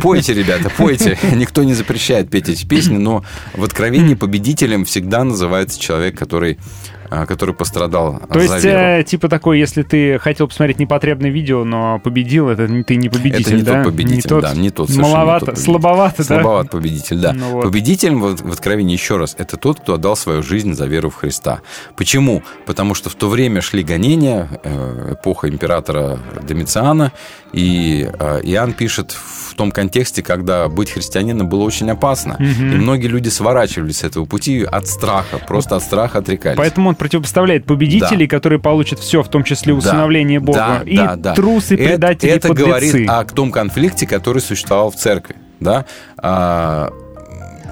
[0.00, 1.18] Пойте, ребята, пойте.
[1.34, 6.58] Никто не запрещает петь эти песни, но в Откровении победителем всегда называется человек, который,
[7.26, 8.78] который пострадал То за есть, веру.
[8.80, 13.08] э, типа такой, если ты хотел посмотреть непотребное видео, но победил, это не- ты не
[13.08, 13.82] победитель, Это не да?
[13.84, 14.88] тот победитель, тот, да, не тот.
[14.88, 15.64] совершенно не Маловато, тот победитель.
[15.72, 16.24] слабовато, да?
[16.24, 17.32] Слабоват победитель, да.
[17.32, 17.62] Ну вот.
[17.64, 21.16] Победителем в, в Откровении, еще раз, это тот, кто отдал свою жизнь за веру в
[21.16, 21.60] Христа.
[21.96, 22.42] Почему?
[22.66, 27.12] Потому что в то время шли гонения, э, эпоха императора Домициана,
[27.52, 32.36] и э, Иоанн пишет в том контексте, когда быть христианином было очень опасно.
[32.38, 32.72] Мгм.
[32.72, 36.56] И многие люди сворачивались с этого пути от страха, просто от страха отрекались.
[36.56, 40.96] Поэтому он противопоставляет победителей, которые получат все, в том числе усыновление Да, Бога, да, и
[40.96, 41.34] да, да.
[41.34, 42.68] трусы, Это- предатели, Это, подлецы.
[42.68, 45.34] говорит о том конфликте, который существовал в церкви.
[45.58, 45.84] Да?
[46.16, 46.92] А,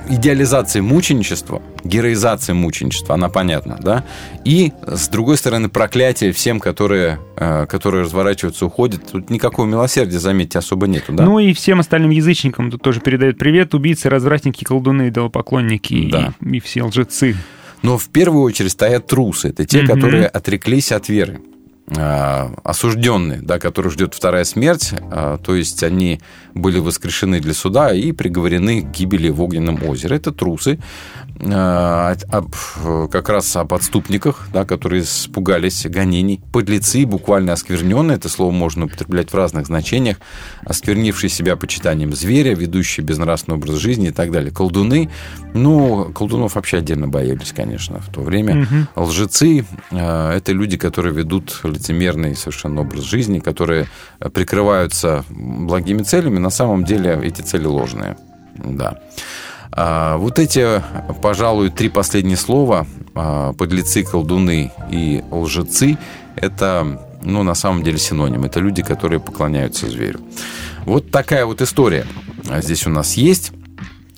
[0.09, 4.03] идеализация мученичества, героизация мученичества, она понятна, да?
[4.45, 9.07] И, с другой стороны, проклятие всем, которые, э, которые разворачиваются, уходят.
[9.13, 11.25] Тут никакого милосердия, заметьте, особо нету, да?
[11.25, 13.75] Ну и всем остальным язычникам тут тоже передают привет.
[13.75, 16.33] Убийцы, развратники, колдуны, идолопоклонники и- Да.
[16.45, 17.37] и, все лжецы.
[17.83, 19.49] Но в первую очередь стоят трусы.
[19.49, 19.87] Это те, Мгм.
[19.95, 21.41] которые отреклись от веры.
[21.97, 26.21] А, осужденные, да, которых ждет вторая смерть, а, то есть они
[26.55, 30.17] были воскрешены для суда и приговорены к гибели в огненном озере.
[30.17, 30.79] Это трусы,
[31.43, 36.41] об- как раз об отступниках, да, которые испугались гонений.
[36.53, 40.19] Подлецы, буквально оскверненные, это слово можно употреблять в разных значениях,
[40.65, 44.53] осквернившие себя почитанием зверя, ведущие безнравственный образ жизни и так далее.
[44.53, 45.09] Колдуны,
[45.55, 48.55] ну, колдунов вообще отдельно боялись, конечно, в то время.
[48.55, 48.89] Мгм.
[48.97, 53.87] Лжецы э, это люди, которые ведут лицемерный совершенно образ жизни, которые
[54.21, 58.17] э, прикрываются благими целями, на самом деле эти цели ложные.
[58.55, 58.99] Да.
[59.73, 60.83] А, вот эти,
[61.23, 65.97] пожалуй, три последние слова а, подлецы, колдуны и лжецы
[66.37, 68.45] это, ну, на самом деле синоним.
[68.45, 70.21] Это люди, которые поклоняются зверю.
[70.85, 72.07] Вот такая вот история
[72.61, 73.53] здесь у нас есть.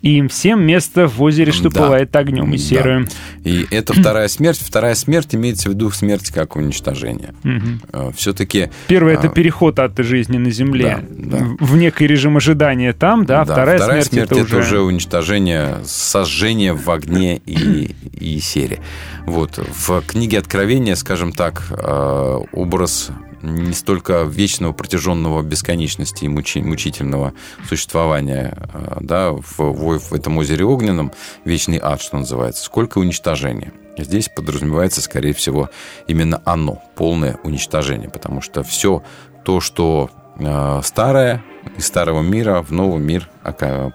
[0.03, 1.81] И им всем место в озере, что Да.
[1.81, 2.63] пылает огнем и Да.
[2.63, 3.07] серую.
[3.45, 4.61] И это вторая смерть.
[4.61, 7.35] Вторая смерть имеется в виду смерть как уничтожение.
[7.45, 7.81] Мгм.
[8.17, 11.47] Все-таки Первое это А, переход от жизни на земле Да, да.
[11.61, 14.81] в некий режим ожидания там, да, вторая, смерть, это, уже...
[14.81, 18.81] уничтожение, сожжение в огне и, и сере.
[19.27, 19.59] Вот.
[19.59, 23.11] В книге Откровения, скажем так, э, образ
[23.43, 27.33] не столько вечного протяженного бесконечности и мучи- мучительного
[27.69, 31.13] существования э, да, в, в- в этом озере огненном,
[31.45, 33.73] вечный ад, что называется, сколько уничтожения.
[33.99, 35.69] Здесь подразумевается, скорее всего,
[36.07, 39.03] именно оно, полное уничтожение, потому что все
[39.45, 41.43] то, что э, старое
[41.77, 43.29] из старого мира в новый мир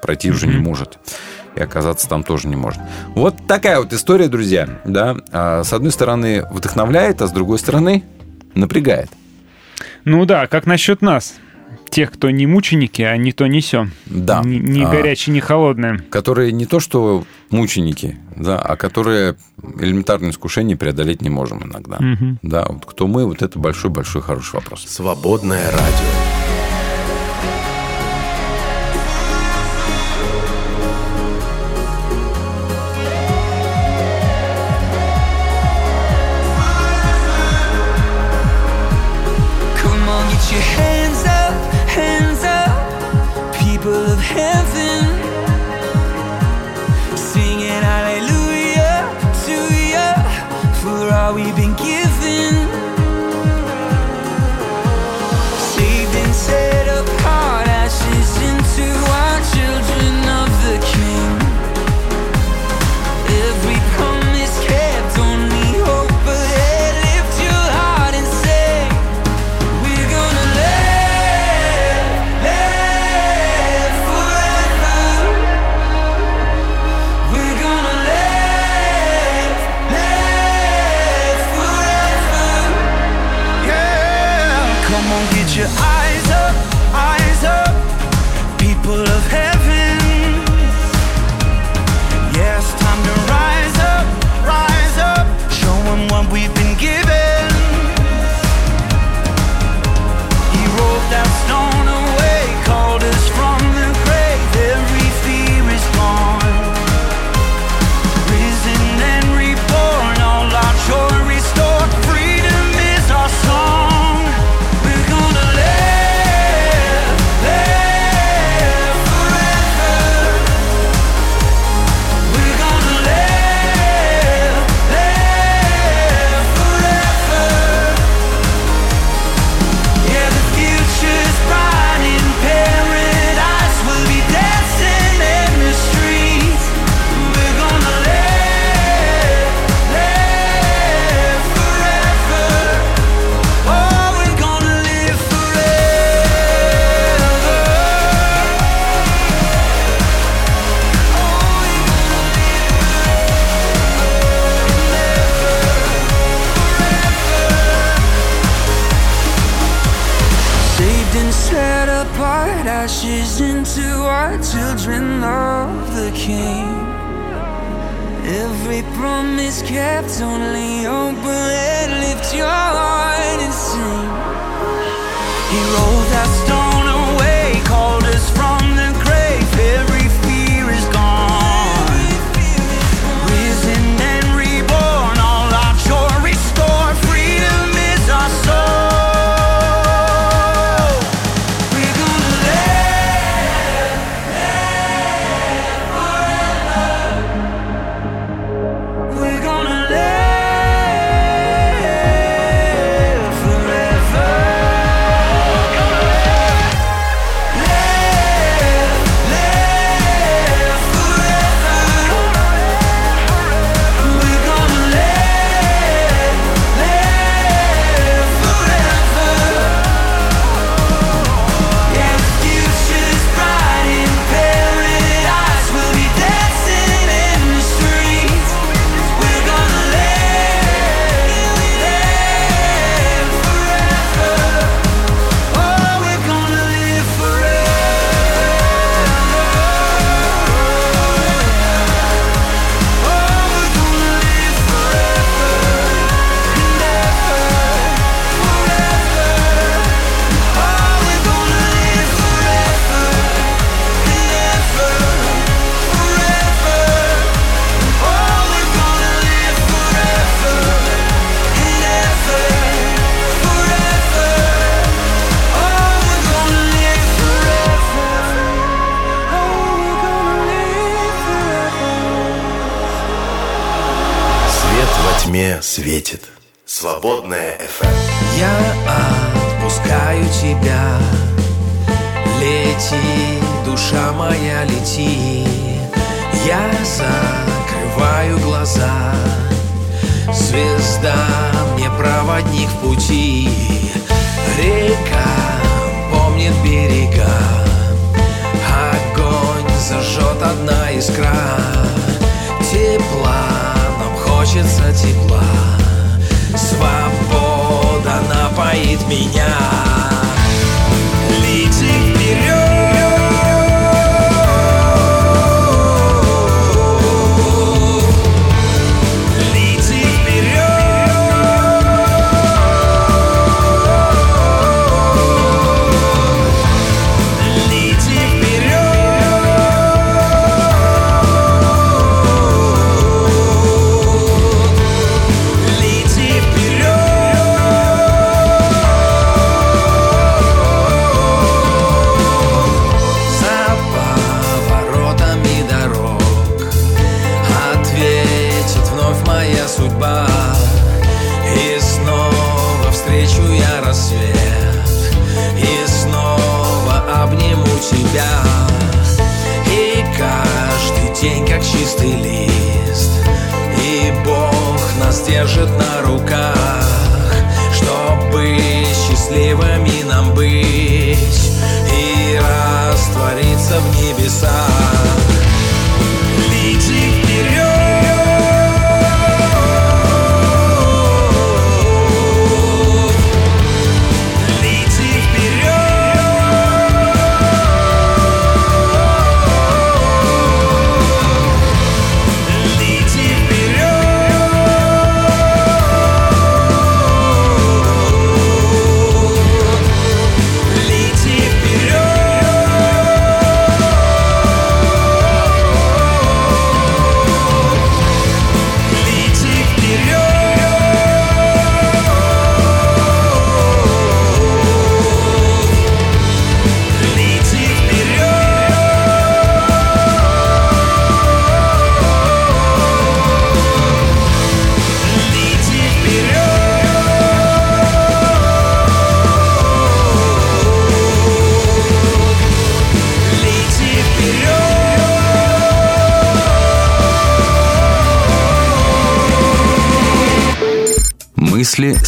[0.02, 1.00] пройти уже не может.
[1.56, 2.80] И оказаться там тоже не может.
[3.16, 4.80] Вот такая вот история, друзья.
[4.86, 5.18] Да?
[5.32, 8.04] А, С одной стороны вдохновляет, а с другой стороны
[8.54, 9.10] напрягает.
[10.10, 11.36] Ну да, как насчет нас?
[11.90, 13.88] Тех, кто не мученики, а не то не сё.
[14.06, 14.42] Да.
[14.42, 16.00] Не, не А, горячие, не холодные.
[16.10, 21.98] Которые не то что мученики, да, а которые элементарные искушения преодолеть не можем иногда.
[22.00, 22.40] Мгм.
[22.42, 24.86] Да, вот кто мы, вот это большой-большой хороший вопрос.
[24.88, 26.37] Свободное радио.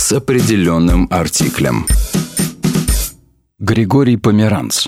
[0.10, 1.86] С определенным артиклем.
[3.60, 4.88] Григорий Померанц.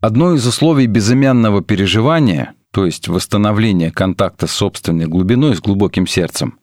[0.00, 6.58] Одно из условий безымянного переживания, то есть восстановления контакта с собственной глубиной, с глубоким сердцем,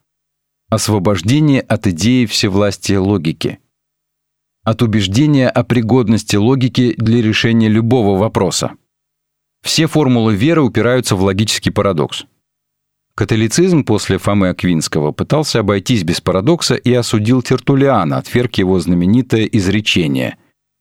[0.67, 3.59] освобождение от идеи всевластия логики,
[4.65, 8.73] от убеждения о пригодности логики для решения любого вопроса.
[9.63, 12.25] Все формулы веры упираются в логический парадокс.
[13.15, 20.37] Католицизм после Фомы Аквинского пытался обойтись без парадокса и осудил Тертулиана, отверг его знаменитое изречение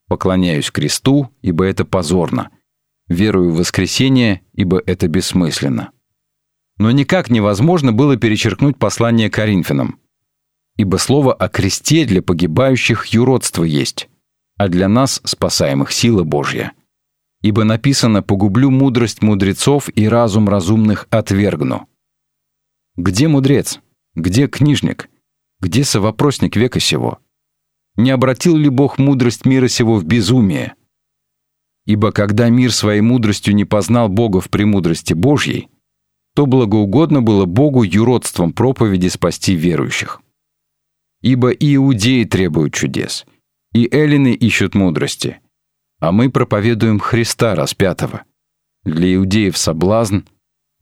[0.08, 2.50] «Поклоняюсь кресту, ибо это позорно.
[3.08, 5.90] Верую в воскресение, ибо это бессмысленно».
[6.78, 9.98] Но никак невозможно было перечеркнуть послание Коринфянам.
[10.76, 14.08] Ибо слово о кресте для погибающих юродство есть,
[14.56, 16.72] а для нас, спасаемых, сила Божья.
[17.42, 21.86] Ибо написано «погублю мудрость мудрецов и разум разумных отвергну».
[23.02, 23.80] Где мудрец?
[24.14, 25.08] Где книжник?
[25.58, 27.18] Где совопросник века сего?
[27.96, 30.74] Не обратил ли Бог мудрость мира сего в безумие?
[31.86, 35.70] Ибо когда мир своей мудростью не познал Бога в премудрости Божьей,
[36.34, 40.20] то благоугодно было Богу юродством проповеди спасти верующих.
[41.22, 43.24] Ибо и иудеи требуют чудес,
[43.72, 45.40] и эллины ищут мудрости,
[46.00, 48.24] а мы проповедуем Христа распятого.
[48.84, 50.18] Для иудеев соблазн,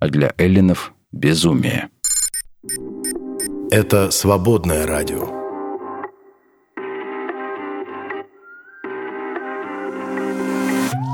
[0.00, 1.90] а для эллинов безумие.
[3.70, 5.28] Это свободное радио.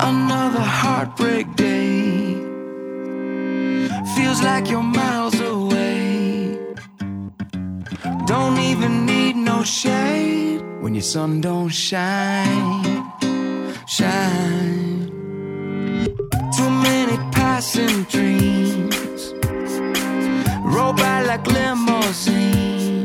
[0.00, 2.36] Another heartbreak day.
[4.14, 6.58] Feels like you're miles away.
[8.26, 13.04] Don't even need no shade when your sun don't shine.
[13.86, 15.10] Shine.
[16.56, 19.03] Too many passing dreams.
[20.74, 23.04] Roll by like limousines.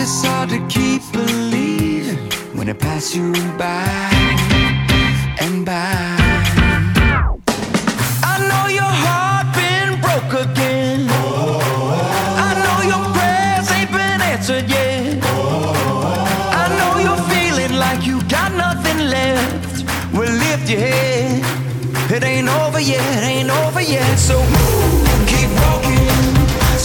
[0.00, 2.18] It's hard to keep believing
[2.56, 3.86] when it pass you by
[5.38, 6.16] and by.
[8.32, 11.06] I know your heart been broke again.
[12.48, 15.22] I know your prayers ain't been answered yet.
[16.62, 19.84] I know you're feeling like you got nothing left.
[20.12, 21.44] Well, lift your head.
[22.10, 24.16] It ain't over yet, ain't over yet.
[24.16, 25.15] So walking,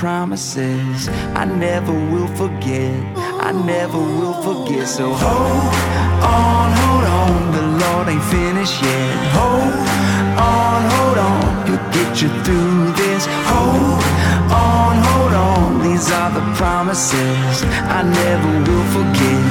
[0.00, 2.96] promises I never will forget.
[3.48, 4.88] I never will forget.
[4.88, 5.74] So hold
[6.24, 9.14] on, hold on, the Lord ain't finished yet.
[9.36, 9.76] Hold
[10.40, 13.22] on, hold on, He'll get you through this.
[13.52, 14.00] Hold
[14.72, 17.56] on, hold on, these are the promises
[17.98, 19.44] I never will forget.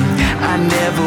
[0.51, 0.98] I never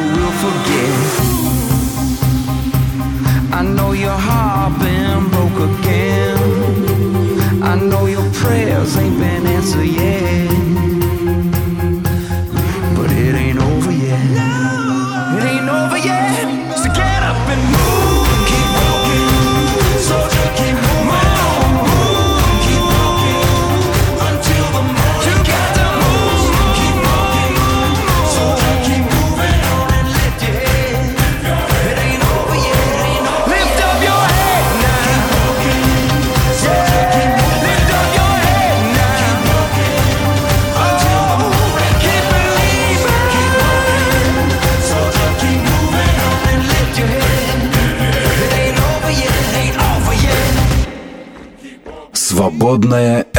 [52.72, 53.31] Ain't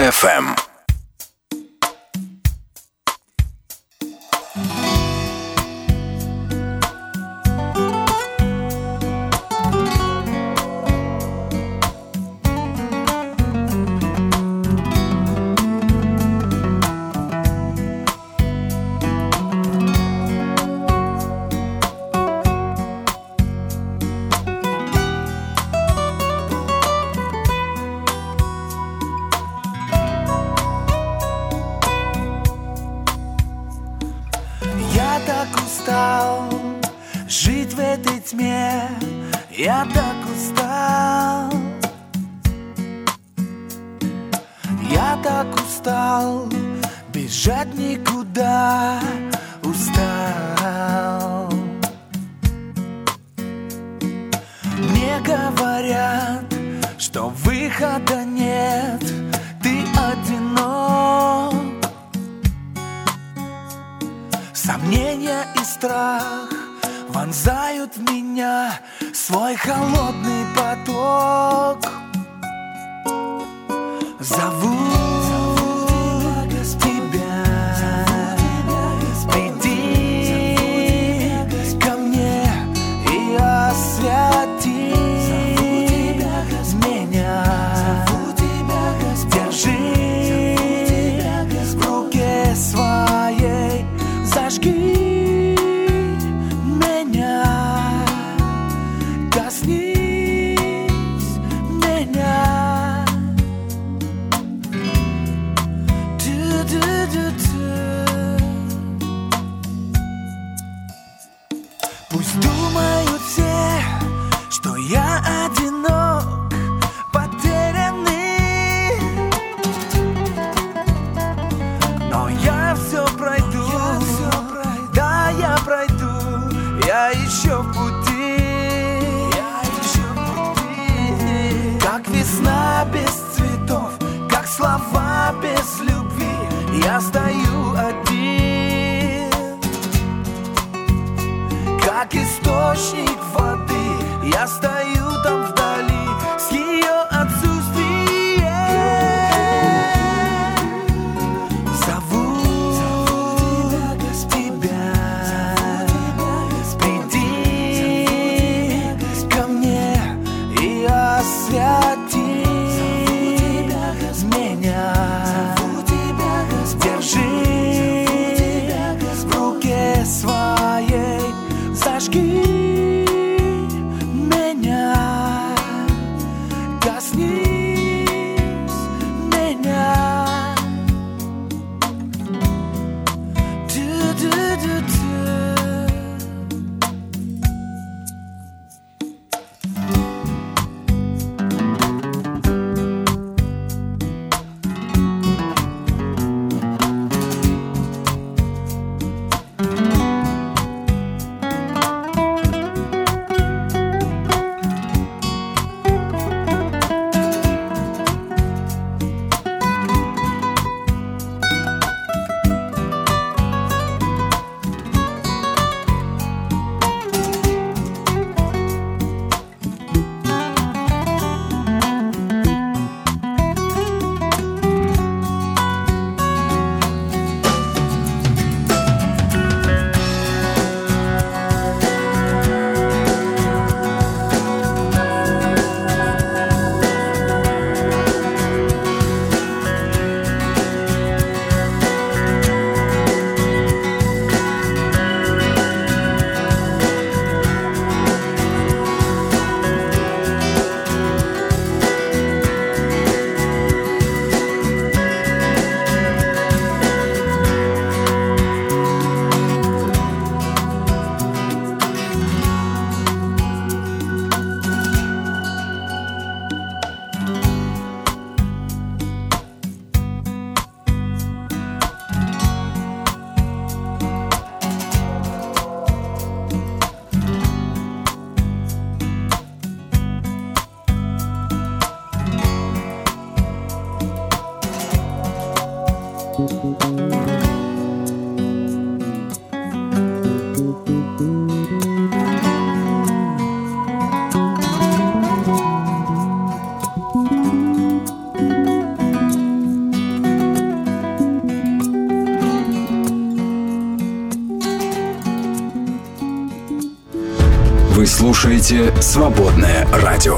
[308.54, 310.38] слушаете «Свободное радио».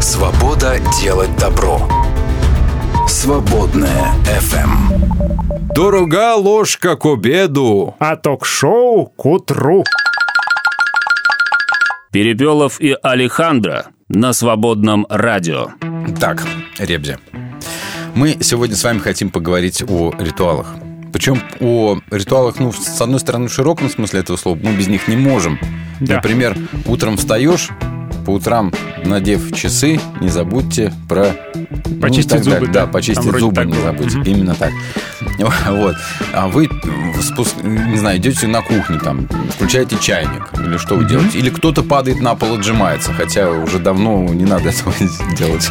[0.00, 1.88] Свобода делать добро.
[3.06, 5.72] Свободное FM.
[5.74, 7.94] Дорога ложка к обеду.
[8.00, 9.84] А ток-шоу к утру.
[12.12, 15.68] Перепелов и Алехандро на свободном радио.
[16.18, 16.42] Так,
[16.78, 17.18] Ребзи,
[18.14, 20.66] мы сегодня с вами хотим поговорить о ритуалах.
[21.12, 25.08] Причем о ритуалах, ну, с одной стороны, в широком смысле этого слова, мы без них
[25.08, 25.58] не можем.
[26.00, 26.16] Да.
[26.16, 26.56] Например,
[26.86, 27.70] утром встаешь
[28.30, 28.72] по утрам,
[29.04, 31.32] надев часы, не забудьте про...
[31.54, 32.72] ну, Почистить так зубы, да?
[32.72, 33.82] Да, почистить Там зубы не было.
[33.82, 34.18] забудьте.
[34.18, 34.22] Мгм.
[34.28, 34.70] Именно так.
[35.70, 35.96] Вот.
[36.34, 36.66] А вы,
[37.20, 39.26] спуск- не знаю, идете на кухню, там,
[39.56, 41.38] включаете чайник, или что вы делаете?
[41.38, 44.92] Или кто-то падает на пол, отжимается, хотя уже давно не надо этого
[45.38, 45.66] делать.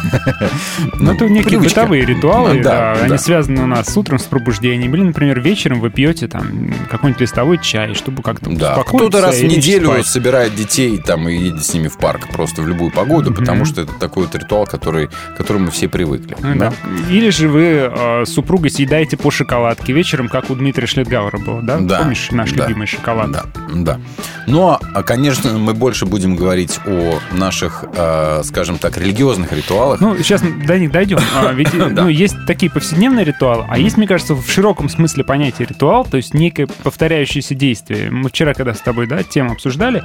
[0.98, 1.80] Ну, это некие привычка.
[1.82, 4.92] бытовые ритуалы, Ну, да, да, они связаны у нас с утром, с пробуждением.
[4.94, 9.38] Или, например, вечером вы пьете там какой-нибудь листовой чай, чтобы как-то Да, успокоиться кто-то раз
[9.38, 13.32] в неделю собирает детей там и едет с ними в парк просто в любую погоду,
[13.32, 16.36] потому что это такой вот ритуал, который, к которому все привыкли.
[16.40, 16.72] Ну да.
[17.10, 21.62] Или же вы э, с супругой съедаете по шоколадке вечером, как у Дмитрия Шлетгауэра было,
[21.62, 21.78] да?
[21.78, 23.30] Да, Помнишь наш да, любимый шоколад?
[23.30, 23.44] Да,
[23.74, 24.00] да.
[24.46, 30.00] Но, а, конечно, мы больше будем говорить о наших, э, скажем так, религиозных ритуалах.
[30.00, 31.18] Ну, сейчас до них дойдем.
[31.36, 35.68] А, Ведь ну, есть такие повседневные ритуалы, а есть, мне кажется, в широком смысле понятие
[35.68, 38.10] ритуал, то есть некое повторяющееся действие.
[38.10, 40.02] Мы вчера, когда с тобой да, тему обсуждали,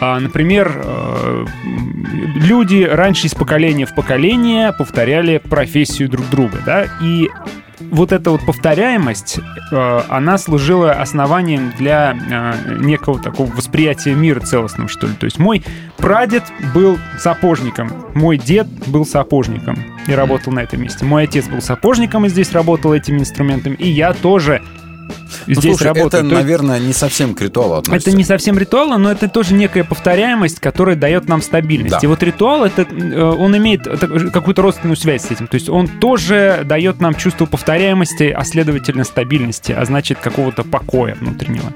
[0.00, 1.46] а, например, э,
[2.36, 7.28] люди раньше из поколения в поколение повторяли профессию друг друга, да, и
[7.80, 9.38] вот эта вот повторяемость,
[9.70, 15.14] э, она служила основанием для э, некого такого восприятия мира целостного, что ли.
[15.14, 15.62] То есть мой
[15.98, 19.76] прадед был сапожником, мой дед был сапожником
[20.06, 21.04] и работал на этом месте.
[21.04, 24.62] Мой отец был сапожником и здесь работал этими инструментами, и я тоже
[25.46, 26.22] Ну, здесь слушай, работаю.
[26.22, 28.10] это, То наверное, не совсем к ритуалу относится.
[28.10, 31.92] это не совсем ритуал, но это тоже некая повторяемость, которая дает нам стабильность.
[31.92, 32.00] Да.
[32.02, 33.84] И вот ритуал, это, э, он имеет
[34.32, 35.46] какую-то родственную связь с этим.
[35.46, 41.14] То есть он тоже дает нам чувство повторяемости, а следовательно стабильности, а значит какого-то покоя
[41.14, 41.72] внутреннего.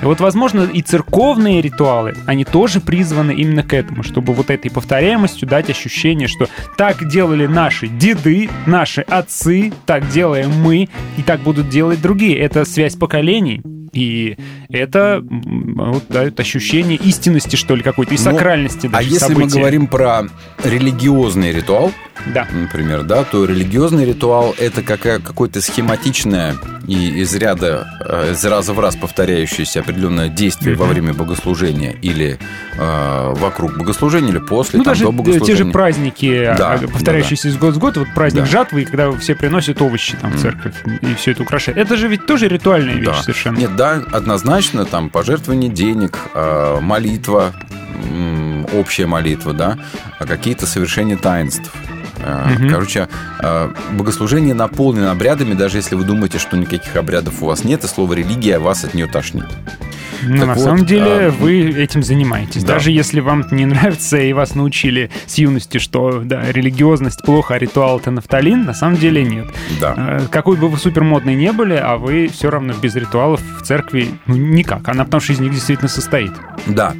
[0.00, 4.70] И вот, возможно, и церковные ритуалы, они тоже призваны именно к этому, чтобы вот этой
[4.70, 11.40] повторяемостью дать ощущение, что так делали наши деды, наши отцы, так делаем мы, и так
[11.40, 12.38] будут делать другие.
[12.38, 13.62] Это связь поколений.
[13.92, 14.36] И
[14.68, 19.40] это вот, дает ощущение истинности, что ли, какой-то, и Ну, сакральности А даже если мы
[19.40, 19.58] события.
[19.58, 20.22] говорим про
[20.62, 21.92] религиозный ритуал,
[22.34, 22.46] Да.
[22.52, 26.54] например, да, то религиозный ритуал это какая, какое-то схематичное
[26.86, 32.38] и из ряда, э, из раза в раз повторяющееся определенное действие во время богослужения или
[32.80, 35.64] э, вокруг богослужения, или после, Ну, там, даже до э, те богослужения.
[35.64, 38.46] же праздники, Да, а, повторяющиеся из года в год, вот праздник Да.
[38.48, 41.78] жатвы, когда все приносят овощи там в церковь и все это украшает.
[41.78, 43.14] Это же ведь тоже ритуальная вещь Да.
[43.22, 43.58] совершенно.
[43.58, 47.54] Нет, да, однозначно, там пожертвование денег, э, молитва,
[48.74, 49.78] общая молитва, да,
[50.18, 51.72] а какие-то совершения таинств.
[52.18, 52.68] Мгм.
[52.68, 53.08] Короче,
[53.92, 58.14] богослужение наполнено обрядами, даже если вы думаете, что никаких обрядов у вас нет, и слово
[58.14, 59.46] религия вас от нее тошнит.
[60.22, 62.62] Но Так на вот, самом деле а, вы этим занимаетесь.
[62.64, 62.74] да.
[62.74, 67.58] Даже если вам не нравится и вас научили с юности, что да, религиозность плохо, а
[67.58, 69.46] ритуал это нафталин, на самом деле нет.
[69.80, 69.94] Да.
[69.96, 74.08] Э, Какой бы вы супермодный не были, а вы все равно без ритуалов в церкви
[74.26, 74.88] ну, никак.
[74.88, 76.32] Она потому что из них действительно состоит.
[76.66, 76.94] Да.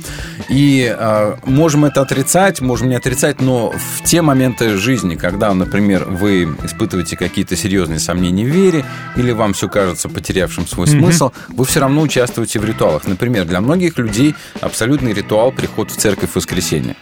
[0.48, 6.04] И э, можем это отрицать, можем не отрицать, но в те моменты жизни, когда, например,
[6.04, 8.84] вы испытываете какие-то серьезные сомнения в вере,
[9.16, 10.98] или вам все кажется потерявшим свой Мгм.
[11.00, 13.06] смысл, вы все равно участвуете в ритуалах.
[13.08, 16.94] Например, для многих людей абсолютный ритуал приход в церковь в воскресенье.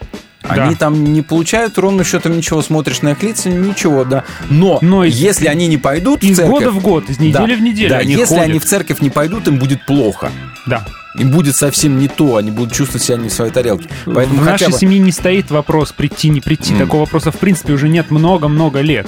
[0.42, 0.76] Они Да.
[0.78, 4.22] там не получают ровно счетом ничего, смотришь на их лица, ничего, да.
[4.48, 6.52] Но, Но из- если они не пойдут в Из церковь...
[6.52, 8.44] года в год, из недели Да, в неделю да, они если ходят.
[8.50, 10.30] они в церковь не пойдут, им будет плохо.
[10.66, 10.86] Да.
[11.18, 13.88] Им будет совсем не то, они будут чувствовать себя не в своей тарелке.
[14.04, 16.72] Поэтому в нашей бы- семье не стоит вопрос прийти, не прийти.
[16.74, 16.78] М.
[16.78, 19.06] Такого вопроса, в принципе, уже нет много-много лет.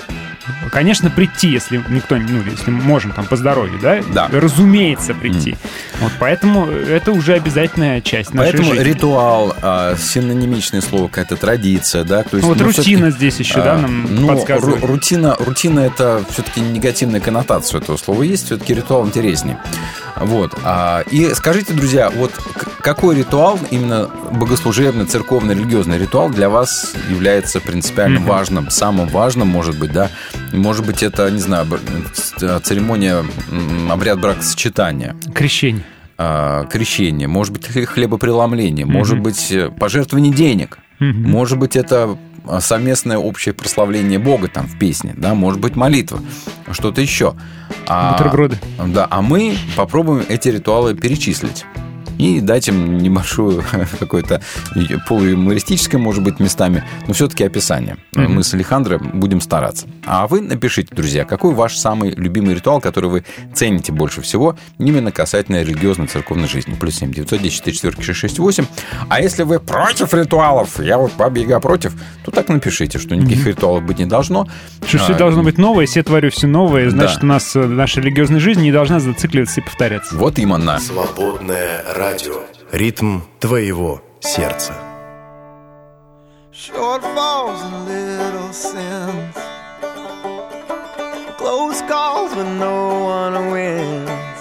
[0.72, 4.00] Конечно, прийти, если никто, ну, если можем там по здоровью, да?
[4.14, 4.28] Да.
[4.32, 5.56] Разумеется, прийти.
[6.00, 8.84] Вот поэтому это уже обязательная часть нашей Поэтому жизни.
[8.88, 12.22] ритуал, а, синонимичное слово, какая-то традиция, да.
[12.22, 14.82] То есть, Ну, вот ну, рутина здесь еще, да, а, нам ну, подсказывает.
[14.82, 19.58] ру- рутина, рутина это все-таки негативная коннотация этого слова есть, все-таки ритуал интереснее.
[20.16, 20.54] Вот.
[20.64, 26.94] а, И скажите, друзья, вот к- какой ритуал, именно богослужебный, церковный, религиозный ритуал для вас
[27.10, 30.10] является принципиально важным, самым важным, может быть, да?
[30.52, 31.66] Может быть, это, не знаю,
[32.14, 33.24] ц- церемония,
[33.90, 35.82] обряд бракосочетания Крещение.
[36.16, 42.16] а, крещение, может быть, хле- хлебопреломление, может быть, э, пожертвование денег, может быть, это
[42.50, 46.20] а, совместное общее прославление Бога там в песне, да, может быть, молитва,
[46.72, 47.34] что-то еще.
[47.86, 48.58] А, Бутерброды.
[48.86, 51.66] Да, а мы попробуем эти ритуалы перечислить.
[52.18, 53.64] И дать им небольшую
[53.98, 54.42] какое-то
[55.08, 57.96] полуюмористическое, может быть, местами, но все-таки описание.
[58.12, 58.34] Мгм.
[58.36, 59.86] Мы с Алехандро будем стараться.
[60.04, 65.10] А вы напишите, друзья, какой ваш самый любимый ритуал, который вы цените больше всего, именно
[65.12, 66.74] касательно религиозной церковной жизни.
[66.74, 68.64] Плюс 7 910 44 668.
[69.08, 71.94] А если вы против ритуалов, я вот баба Яга против,
[72.24, 74.48] то так напишите, что никаких ритуалов быть не должно.
[74.86, 77.26] Что все А, должно быть новое, все творю все новое, значит, Да.
[77.26, 80.16] у нас э, наша религиозная жизнь не должна зацикливаться и повторяться.
[80.16, 80.78] Вот именно.
[80.78, 82.42] Свободное радио радио.
[82.72, 84.72] Ритм твоего сердца.
[86.50, 89.36] Shortfalls and little sins
[91.36, 94.38] Close calls when no one wins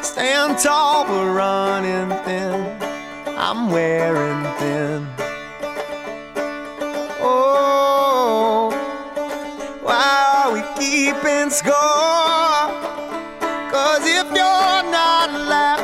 [0.00, 2.56] Stand tall but running thin
[3.36, 5.06] I'm wearing thin
[7.20, 8.70] Oh,
[9.82, 12.66] why are we keeping score?
[13.70, 15.83] Cause if you're not laughing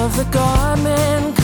[0.00, 1.39] of the garment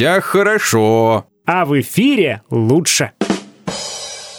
[0.00, 1.26] Гостях хорошо.
[1.44, 3.12] А в эфире лучше.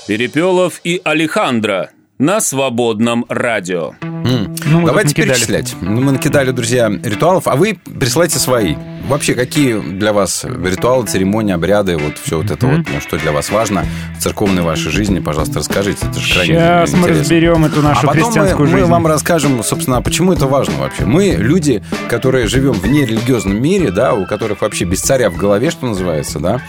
[0.07, 3.91] Перепелов и Алехандро на свободном радио.
[4.23, 4.55] М.
[4.65, 5.75] Ну, мы Давайте перечислять.
[5.81, 8.75] Ну, мы накидали, друзья, ритуалов, а вы присылайте свои.
[9.07, 13.31] Вообще, какие для вас ритуалы, церемонии, обряды, вот все вот это вот, ну, что для
[13.31, 13.83] вас важно
[14.17, 16.05] в церковной вашей жизни, пожалуйста, расскажите.
[16.05, 17.19] Это же крайне Сейчас мы интересно.
[17.21, 18.91] разберем эту нашу а потом мы, христианскую мы жизнь.
[18.91, 21.05] вам расскажем, собственно, а почему это важно вообще.
[21.05, 25.71] Мы люди, которые живем в нерелигиозном мире, да, у которых вообще без царя в голове,
[25.71, 26.61] что называется, да,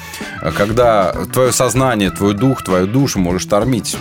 [0.57, 3.97] когда твое сознание, твой дух, твою душу можешь тормить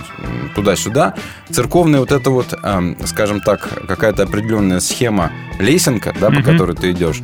[0.55, 1.15] туда-сюда,
[1.51, 2.97] церковная вот эта вот, эм,
[3.41, 6.43] скажем так, какая-то определенная схема, лесенка, да, по Мгм.
[6.43, 7.21] которой ты идешь,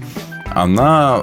[0.54, 1.22] она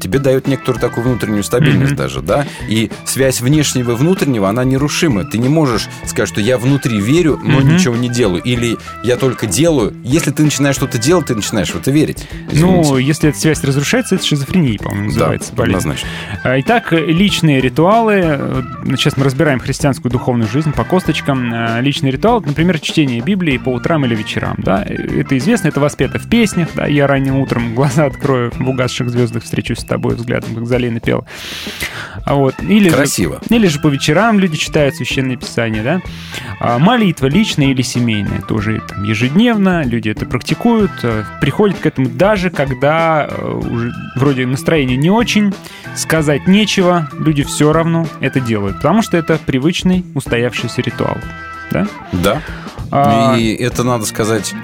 [0.00, 1.96] тебе дает некоторую такую внутреннюю стабильность Мгм.
[1.96, 5.24] даже, да, и связь внешнего и внутреннего, она нерушима.
[5.24, 7.74] Ты не можешь сказать, что я внутри верю, но Мгм.
[7.74, 9.94] ничего не делаю, или я только делаю.
[10.04, 12.26] Если ты начинаешь что-то делать, ты начинаешь в это верить.
[12.52, 13.04] Ну, Извините.
[13.06, 15.50] если эта связь разрушается, это шизофрения, по-моему, называется.
[15.52, 15.78] да, болезнь.
[15.78, 16.08] однозначно.
[16.42, 18.64] А, Итак, личные ритуалы.
[18.96, 21.52] Сейчас мы разбираем христианскую духовную жизнь по косточкам.
[21.54, 24.54] Э, Личные ритуалы, например, чтение Библии по утрам или вечерам.
[24.58, 24.82] Да?
[24.82, 26.68] Это известно, это воспето в песнях.
[26.74, 26.86] Да?
[26.86, 31.26] Я ранним утром глаза открою, в угасших звездах встречусь с тобой взглядом, как Залина пел.
[32.24, 32.54] А вот.
[32.62, 33.40] Или же- Красиво.
[33.50, 36.00] или же по вечерам люди читают священное писание, да?
[36.60, 42.08] А молитва личная или семейная, тоже там, ежедневно, люди это практикуют, э, приходят к этому
[42.08, 45.52] даже когда э, уже вроде настроение не очень,
[45.96, 51.18] сказать нечего, люди все равно это делают, потому что это привычный устоявшийся ритуал,
[51.70, 51.86] да?
[52.12, 52.42] Да.
[52.90, 54.54] А, И это надо сказать,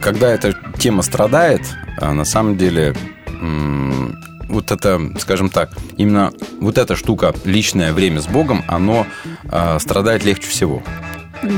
[0.00, 1.62] когда эта тема страдает,
[2.00, 2.94] а на самом деле
[4.48, 9.06] вот это, скажем так, именно вот эта штука, личное время с Богом, оно
[9.50, 10.82] а, страдает легче всего.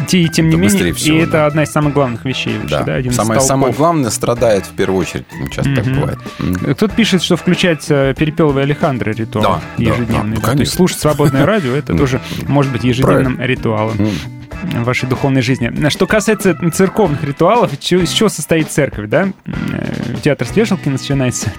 [0.08, 1.26] те- тем не это менее, всего, и да.
[1.26, 2.82] это одна из самых главных вещей вообще, Да.
[2.82, 5.24] да, один самое, самое главное страдает в первую очередь.
[5.38, 6.00] Ну, Часто так Мгм.
[6.00, 6.18] бывает.
[6.76, 9.44] Кто-то пишет, что включать э, Перепеловый Алехандро ритуал
[9.78, 10.06] Да, ежедневный.
[10.18, 10.40] да, ну, да.
[10.40, 10.60] То конечно.
[10.62, 13.96] есть слушать свободное радио, это Ну, тоже может быть ежедневным ритуалом.
[14.62, 15.88] В вашей духовной жизни.
[15.88, 19.28] Что касается церковных ритуалов, из чего состоит церковь, да?
[19.46, 21.52] Э, Театр с вешалки начинается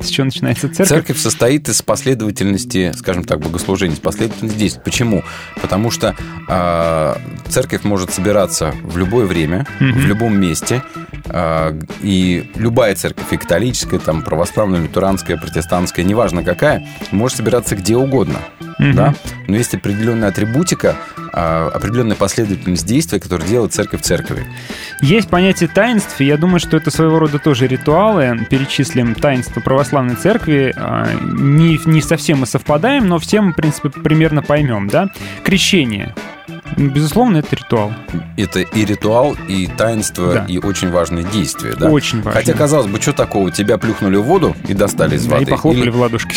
[0.00, 0.88] С чего начинается церковь?
[0.88, 4.82] Церковь состоит из последовательности, скажем так, богослужений, из последовательности действий.
[4.84, 5.24] Почему?
[5.60, 6.14] Потому что
[6.48, 7.14] э,
[7.48, 9.92] церковь может собираться в любое время, Мгм.
[9.98, 10.82] в любом месте,
[11.26, 17.96] э, и любая церковь, и католическая, там, православная, лютеранская, протестантская, неважно какая, может собираться где
[17.96, 18.38] угодно.
[18.78, 18.94] Мгм.
[18.94, 19.14] Да?
[19.46, 20.96] Но есть определенная атрибутика,
[21.32, 24.46] э, определенная последовательность действий, которую делает церковь церкви.
[25.00, 28.46] Есть понятие таинств, и я думаю, что это своего рода тоже ритуалы.
[28.48, 30.72] Перечислим таинство православной церкви.
[30.76, 35.10] А, Не, не совсем мы совпадаем, но все мы, в принципе, примерно поймем, да?
[35.44, 36.14] Крещение.
[36.76, 37.92] Безусловно, это ритуал.
[38.36, 40.44] Это и ритуал, и таинство, Да.
[40.48, 41.74] и очень важное действие.
[41.78, 41.88] Да?
[41.90, 42.32] Очень важно.
[42.40, 43.50] Хотя, казалось бы, что такого?
[43.50, 45.44] Тебя плюхнули в воду и достали из Да, воды.
[45.44, 46.36] И похлопали Или в ладошки.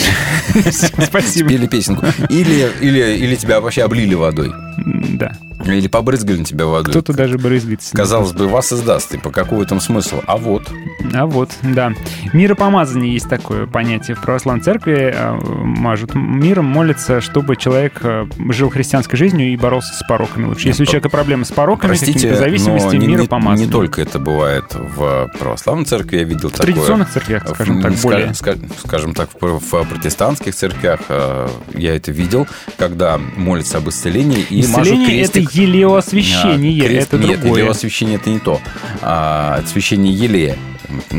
[0.71, 1.49] Спасибо.
[1.49, 2.05] спели песенку.
[2.29, 4.51] Или тебя вообще облили водой.
[4.77, 5.33] Да.
[5.65, 6.91] Или побрызгали на тебя водой.
[6.91, 7.95] Кто-то даже брызгается.
[7.95, 9.13] Казалось бы, вас издаст.
[9.13, 10.21] И по какому там смысл?
[10.25, 10.69] А вот.
[11.13, 11.93] А вот, да.
[12.33, 15.13] Миропомазание есть такое понятие в православной церкви.
[15.13, 20.45] э, Мажут миром, молятся, чтобы человек э, жил христианской жизнью и боролся с пороками.
[20.45, 20.67] Лучше.
[20.67, 23.71] Если у человека проблемы с пороками, Простите, какими-то зависимости, но не, не- миропомазание.
[23.71, 26.73] только это бывает в православной церкви, я видел В такое.
[26.73, 28.27] традиционных церквях, скажем так, В- более.
[28.29, 32.47] ска- Скажем так, в в протестантских церквях э, я это видел,
[32.77, 35.50] когда молятся об исцелении и мажут Исцеление— это крестик.
[35.53, 37.61] Елеоосвящение, А, крест- это Нет, другое.
[37.61, 38.59] елеосвящение это не то.
[39.01, 40.57] А, это священие елея,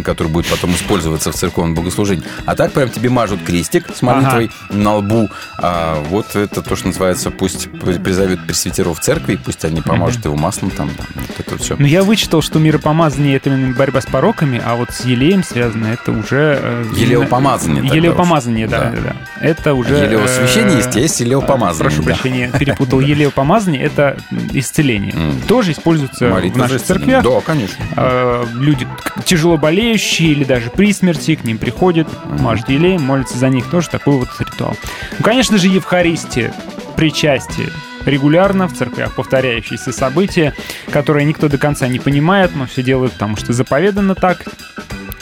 [0.05, 2.25] который будет потом использоваться в церковном богослужении.
[2.47, 5.29] А так прям тебе мажут крестик с молитвой на лбу.
[5.59, 10.71] А, вот это то, что называется, пусть призовет пресвитеров церкви, пусть они помажут его маслом
[10.71, 10.91] там.
[11.15, 11.77] Вот это все.
[11.79, 15.87] Но я вычитал, что миропомазание— это именно борьба с пороками, а вот с елеем связано
[15.87, 16.59] это уже...
[16.61, 19.17] э, Елеопомазание Елеопомазание, да, да, да.
[19.41, 19.95] Это уже...
[19.95, 21.91] Елеосвящение э, есть, есть елеопомазание.
[21.91, 22.15] Прошу да.
[22.15, 23.01] прощения, перепутал.
[23.13, 24.17] Елеопомазание— это
[24.53, 25.15] исцеление.
[25.49, 26.79] Тоже используется в исцеление.
[26.79, 27.25] церквях.
[27.25, 27.85] Да, конечно.
[27.97, 28.87] Э, Люди
[29.25, 33.71] тяжело болеющие или даже при смерти к ним приходят, мажут елеем, молятся за них.
[33.71, 34.77] Тоже такой вот ритуал.
[35.19, 36.53] Ну, конечно же, Евхаристия,
[36.97, 37.69] причастие.
[38.05, 40.53] Регулярно в церквях повторяющиеся события,
[40.91, 44.45] которые никто до конца не понимает, но все делают, потому что заповедано так.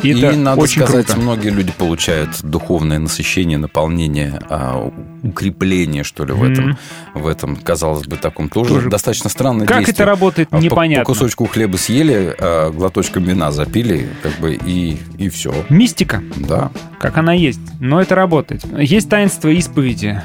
[0.03, 1.21] И, И, это надо очень сказать, круто.
[1.21, 4.91] многие люди получают духовное насыщение, наполнение, а,
[5.23, 6.53] укрепление, что ли, в Мгм.
[6.53, 6.79] этом,
[7.15, 8.89] в этом, казалось бы, таком тоже, Тоже.
[8.89, 9.95] достаточно странное Как действие.
[9.95, 11.05] это работает, А по- непонятно.
[11.05, 15.53] По, кусочку хлеба съели, а, глоточком вина запили, как бы, и, и все.
[15.69, 16.23] Мистика.
[16.37, 16.71] Да.
[17.01, 17.61] как она есть.
[17.81, 18.63] Но это работает.
[18.79, 20.21] Есть таинство исповеди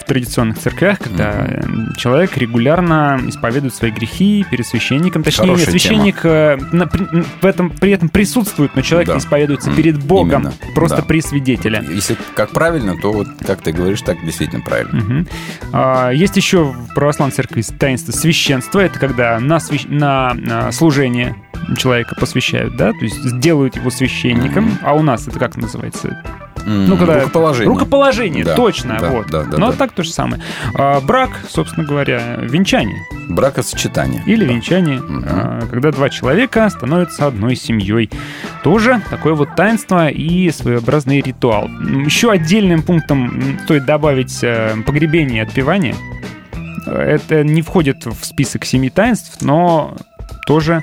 [0.00, 1.62] в традиционных церквях, когда э,
[1.96, 5.22] человек регулярно исповедует свои грехи перед священником.
[5.22, 7.04] Точнее, Хорошая священник э, на- при,
[7.40, 9.14] в этом, при этом присутствует, но человек Да.
[9.16, 10.54] Не исповедуется М, перед Богом, именно.
[10.74, 11.02] просто Да.
[11.02, 11.82] при свидетеле.
[11.90, 15.00] Если как правильно, то вот как ты говоришь, так действительно правильно.
[15.02, 15.28] Мгм.
[15.72, 18.80] А, Есть еще в православной церкви таинство священства.
[18.80, 21.36] Это когда на, свящ- на, а, служение
[21.76, 24.78] человека посвящают, да, то есть делают его священником.
[24.82, 26.22] А у нас это как называется?
[26.66, 27.20] Ну, когда...
[27.20, 27.68] рукоположение.
[27.72, 29.28] Рукоположение, Да, точно, да, вот.
[29.28, 29.76] да, да, Но да.
[29.76, 30.42] так то же самое.
[30.74, 32.98] А, брак, собственно говоря, венчание.
[33.28, 34.22] Бракосочетание.
[34.26, 38.10] Или венчание, а, когда два человека становятся одной семьей.
[38.64, 41.68] Тоже такое вот таинство и своеобразный ритуал.
[41.68, 45.94] Еще отдельным пунктом стоит добавить э, погребение и отпевание.
[46.86, 49.96] Э, Это не входит в список семи таинств, но
[50.46, 50.82] тоже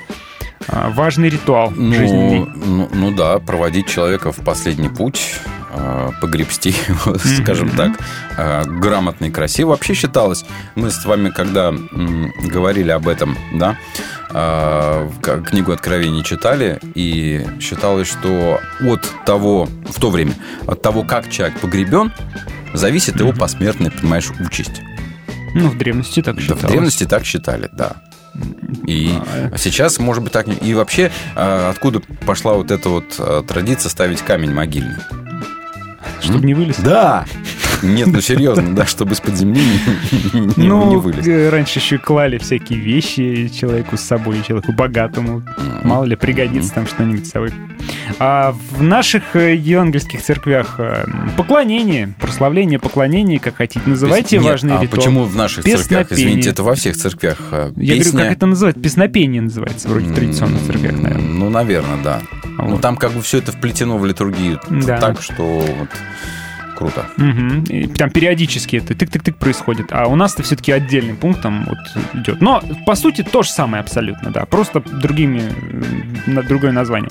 [0.68, 2.46] важный ритуал Ну, жизненный.
[2.56, 5.34] ну, ну да, проводить человека в последний путь,
[5.72, 7.92] э, погребсти его, скажем так,
[8.36, 9.70] э, грамотно и красиво.
[9.70, 11.72] Вообще считалось, мы с вами, когда
[12.50, 13.76] говорили об этом, да,
[15.50, 20.32] книгу Откровений читали, и считалось, что от того, в то время,
[20.66, 22.12] от того, как человек погребен,
[22.72, 24.82] зависит его посмертная, понимаешь, участь.
[25.54, 26.64] Ну, в древности так Да, считалось.
[26.64, 27.96] в древности так считали, да.
[28.86, 29.10] И
[29.52, 30.46] А, сейчас, может быть, так...
[30.46, 34.96] не- И вообще, э, откуда пошла вот эта вот э, традиция ставить камень могильный?
[36.20, 36.76] Чтобы не вылез?
[36.78, 37.24] Да!
[37.82, 39.60] Нет, ну серьезно, да, чтобы из-под земли
[40.32, 41.26] не, не- не Ну, вылез.
[41.26, 45.42] э, раньше еще клали всякие вещи человеку с собой, человеку богатому.
[45.82, 47.52] Мало ли, пригодится там что-нибудь с собой.
[48.18, 51.04] А в наших э, евангельских церквях э,
[51.36, 56.10] поклонение, прославление, поклонение, как хотите, называйте Нет, важный а почему в наших церквях?
[56.12, 57.38] Извините, это во всех церквях.
[57.50, 58.82] э, Я говорю, песня- как это называется?
[58.82, 61.28] Песнопение называется, вроде в традиционных церквях, наверное.
[61.28, 62.20] Ну, наверное, да.
[62.58, 62.80] Ну, Вот.
[62.80, 64.98] там как бы все это вплетено в литургию Да.
[64.98, 65.88] так, что вот
[66.74, 67.06] круто.
[67.16, 67.64] Мгм.
[67.64, 69.86] И там периодически это тык-тык-тык происходит.
[69.90, 71.78] А у нас это все-таки отдельным пунктом вот
[72.14, 72.40] идет.
[72.40, 74.44] Но, по сути, то же самое абсолютно, да.
[74.46, 75.42] Просто другими,
[76.26, 77.10] э, другое название.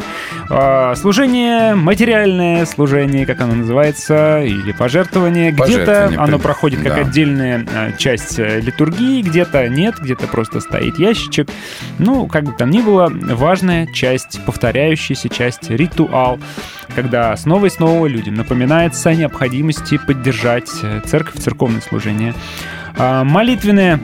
[0.49, 5.51] А, служение, материальное служение, как оно называется, или пожертвование.
[5.51, 7.01] Где-то оно проходит как да.
[7.01, 11.49] отдельная а, часть э, литургии, где-то нет, где-то просто стоит ящичек.
[11.99, 16.39] Ну, как бы там ни было, важная часть, повторяющаяся часть, ритуал.
[16.95, 19.52] когда снова и снова людям напоминается о необходимости
[19.97, 22.33] поддержать э, церковь, церковное служение.
[22.95, 23.99] А, Молитвенные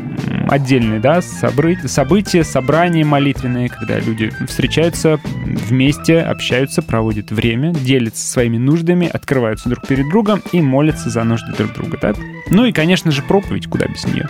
[0.49, 9.07] отдельные, да, события, собрания молитвенные, когда люди встречаются вместе, общаются, проводят время, делятся своими нуждами,
[9.07, 12.13] открываются друг перед другом и молятся за нужды друг друга, да.
[12.49, 14.27] Ну и, конечно же, проповедь, куда без нее.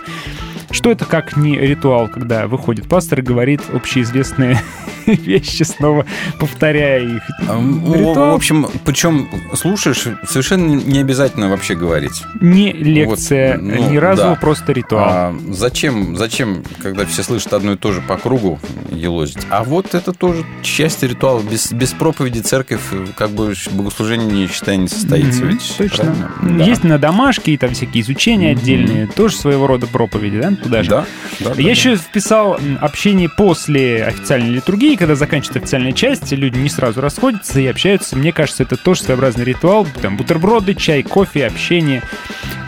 [0.71, 4.61] Что это как не ритуал, когда выходит пастор и говорит общеизвестные
[5.05, 6.05] вещи, снова
[6.39, 7.23] повторяя их?
[7.47, 12.23] Ну, Ритуал В общем, причем слушаешь, совершенно не обязательно вообще говорить.
[12.39, 14.35] не лекция, Вот, ну, ни разу, да.
[14.35, 15.05] просто ритуал.
[15.09, 18.59] А зачем, зачем, когда все слышат одно и то же по кругу
[18.91, 19.39] елозить?
[19.49, 21.41] А вот это тоже счастье ритуала.
[21.41, 25.41] Без, без проповеди церковь, э, как бы богослужение, не считай, не состоится.
[25.43, 26.03] Мгм, ведь, Точно.
[26.03, 26.31] правильно?
[26.59, 26.63] Да.
[26.65, 30.89] Есть на домашке и там всякие изучения отдельные, тоже своего рода проповеди, да, туда же.
[30.89, 31.05] Да,
[31.39, 31.69] да, да, Я да.
[31.69, 37.59] еще вписал м, общение после официальной литургии, когда заканчивается официальная часть, люди не сразу расходятся
[37.59, 38.15] и общаются.
[38.15, 39.87] Мне кажется, это тоже своеобразный ритуал.
[40.01, 42.01] Там бутерброды, чай, кофе, общение.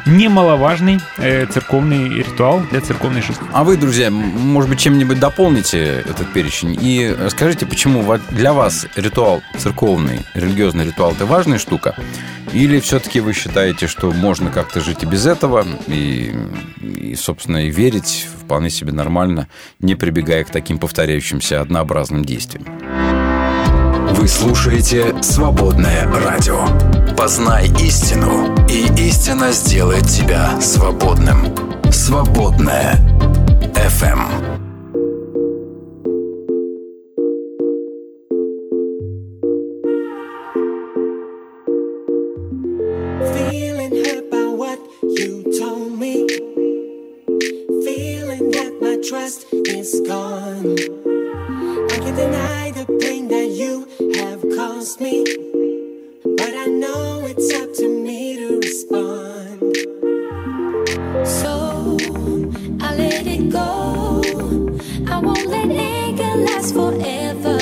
[0.08, 3.44] Немаловажный э, церковный ритуал для церковной жизни.
[3.54, 9.44] А вы, друзья, может быть, чем-нибудь дополните этот перечень и скажите, почему для вас ритуал
[9.60, 11.96] церковный, религиозный ритуал– это важная штука?
[12.52, 16.34] Или все-таки вы считаете, что можно как-то жить и без этого, и,
[16.82, 19.48] и, собственно, и верить вполне себе нормально,
[19.80, 22.68] не прибегая к таким повторяющимся однообразным действиям?
[24.14, 26.68] Вы слушаете «Свободное радио».
[27.18, 31.38] Познай истину, и истина сделает тебя свободным.
[31.92, 33.00] «Свободное
[33.74, 34.71] FM.
[49.12, 50.72] Trust is gone.
[51.92, 53.86] I can't deny the pain that you
[54.16, 55.26] have caused me.
[56.40, 59.60] But I know it's up to me to respond.
[61.28, 61.98] So
[62.80, 64.22] I let it go.
[65.14, 67.60] I won't let anger last forever.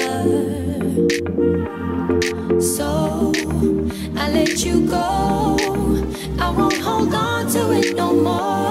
[2.61, 3.33] So
[4.21, 5.57] I let you go.
[6.45, 8.68] I won't hold on to it no more.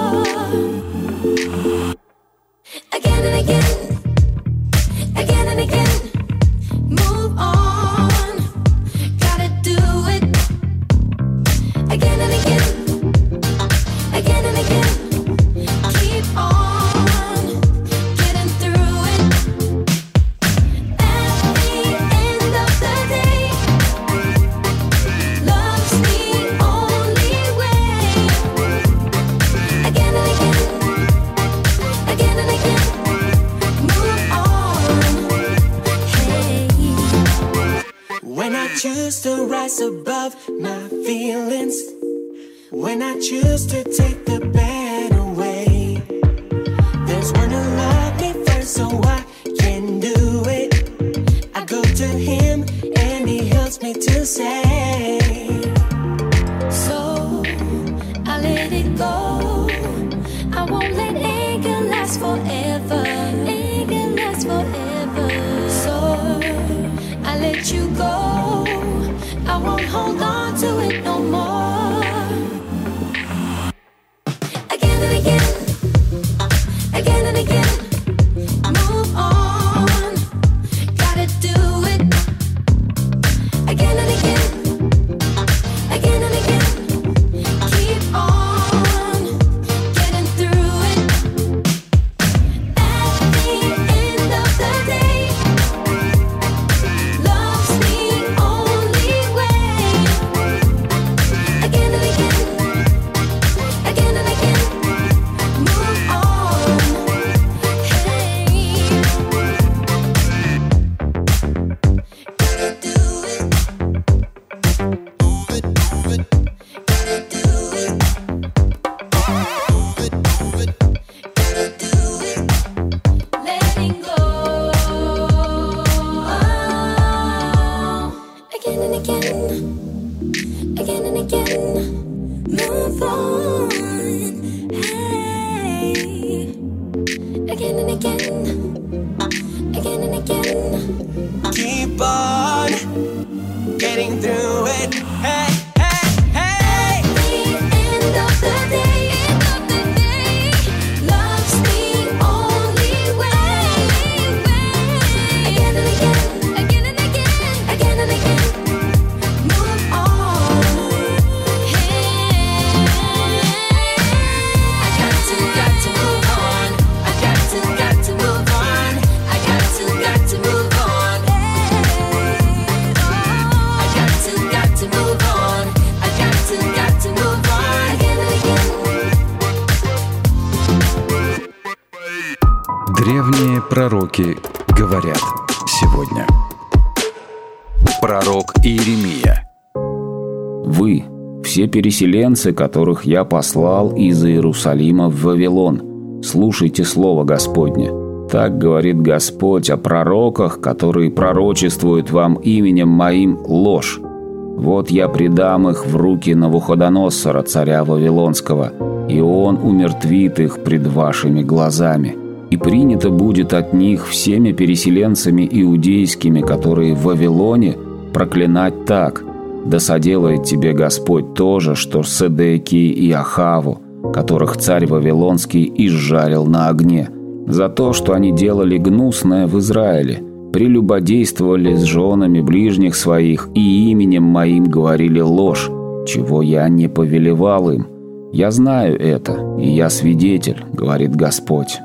[191.69, 197.89] Переселенцы, которых я послал из Иерусалима в Вавилон, слушайте слово Господне.
[198.29, 203.99] Так говорит Господь о пророках, которые пророчествуют вам именем моим ложь.
[204.01, 208.73] Вот я предам их в руки Навуходоносора, царя Вавилонского,
[209.07, 212.15] и он умертвит их пред вашими глазами.
[212.49, 217.77] И принято будет от них всеми переселенцами иудейскими, которые в Вавилоне,
[218.13, 219.23] проклинать так.
[219.65, 223.79] Да соделает тебе Господь то же, что Седеки и Ахаву,
[224.13, 227.09] которых царь Вавилонский изжарил на огне,
[227.47, 230.23] за то, что они делали гнусное в Израиле,
[230.53, 235.69] прелюбодействовали с женами ближних своих и именем моим говорили ложь,
[236.07, 237.87] чего я не повелевал им.
[238.31, 241.79] Я знаю это, и я свидетель, говорит Господь.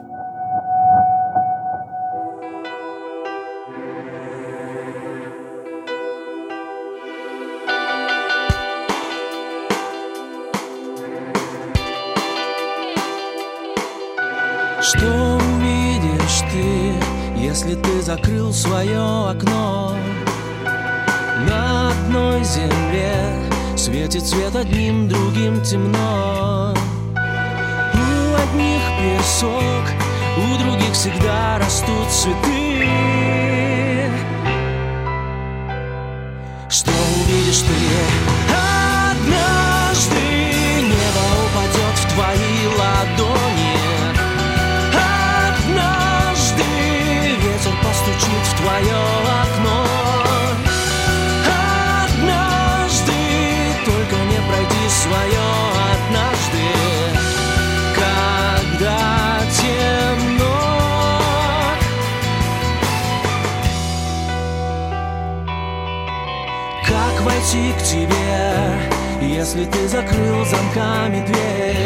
[18.55, 19.97] Свое окно?
[21.48, 23.16] На одной земле
[23.76, 26.74] светит свет одним, другим темно.
[27.14, 29.85] У одних песок,
[30.36, 33.43] у других всегда растут цветы.
[69.44, 71.76] Если ты закрыл замками дверь?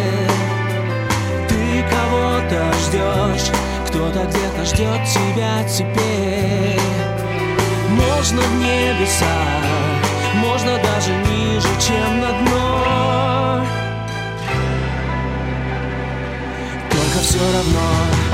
[1.48, 3.50] Ты кого-то ждешь,
[3.88, 6.80] кто-то где-то ждет тебя теперь.
[7.90, 9.26] Можно в небеса,
[10.36, 13.66] можно даже ниже, чем на дно.
[16.92, 18.27] Только все равно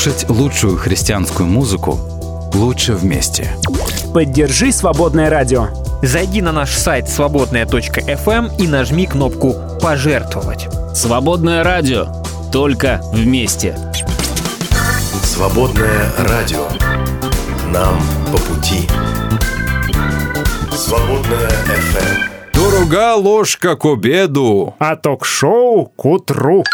[0.00, 1.98] Слушать лучшую христианскую музыку
[2.54, 3.54] лучше вместе.
[4.14, 5.68] Поддержи «Свободное радио».
[6.02, 10.68] Зайди на наш сайт свободная.фм и нажми кнопку «Пожертвовать».
[10.94, 12.06] Свободное радио.
[12.50, 13.76] Только вместе.
[15.22, 16.66] Свободное радио.
[17.70, 18.00] Нам
[18.32, 18.88] по пути.
[20.72, 22.30] Свободное FM.
[22.54, 24.74] Дорога ложка к обеду.
[24.78, 26.64] А ток-шоу к утру.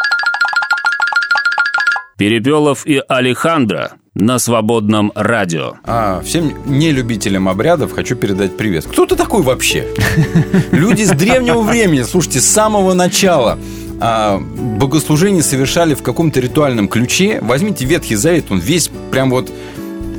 [2.16, 5.74] Перепелов и Алехандро на свободном радио.
[5.84, 8.86] А всем нелюбителям обрядов хочу передать привет.
[8.86, 9.86] Кто ты такой вообще?
[10.72, 13.58] Люди с древнего времени, слушайте, с самого начала
[14.00, 17.38] а, богослужение совершали в каком-то ритуальном ключе.
[17.42, 19.52] Возьмите Ветхий Завет, он весь прям вот...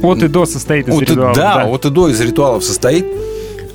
[0.04, 1.36] От и до состоит из от и- ритуалов.
[1.36, 3.08] да, от и до из ритуалов состоит.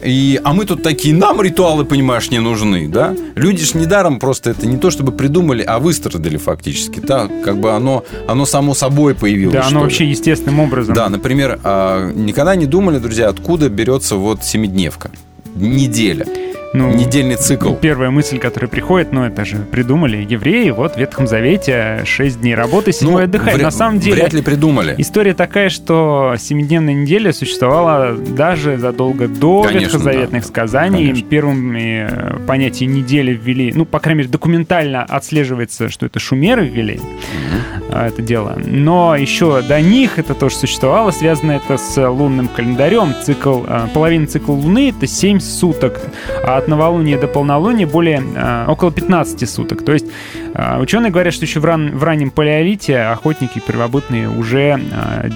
[0.04, 3.14] И, а мы тут такие, нам ритуалы, понимаешь, не нужны, да?
[3.34, 7.00] Люди ж недаром просто это не то чтобы придумали, а выстрадали фактически.
[7.00, 9.54] Да, как бы оно, оно само собой появилось.
[9.54, 9.84] Да, оно ли.
[9.84, 10.94] вообще естественным образом.
[10.94, 15.10] Да, например, а, никогда не думали, друзья, откуда берется вот семидневка?
[15.54, 16.26] Неделя.
[16.74, 17.74] Ну, Недельный цикл.
[17.74, 22.54] Первая мысль, которая приходит, ну это же придумали евреи, вот в Ветхом Завете 6 дней
[22.54, 23.56] работы, 7 Ну, отдыхать.
[23.56, 24.16] вря- На самом деле...
[24.16, 24.94] Вряд ли придумали.
[24.96, 30.48] История такая, что семидневная неделя существовала даже задолго до Конечно, ветхозаветных да.
[30.48, 31.08] сказаний.
[31.08, 31.28] Конечно.
[31.28, 37.00] Первыми э, понятие недели ввели, ну, по крайней мере, документально отслеживается, что это шумеры ввели
[37.00, 38.54] а, это дело.
[38.56, 43.14] Но еще до них это тоже существовало, связано это с лунным календарем.
[43.22, 46.00] Цикл, а, половина цикла Луны— это 7 суток,
[46.44, 49.84] а от новолуния до полнолуния более а, около 15 суток.
[49.84, 54.80] То есть а, ученые говорят, что еще в, ран- в раннем палеолите охотники первобытные уже
[54.92, 55.28] а,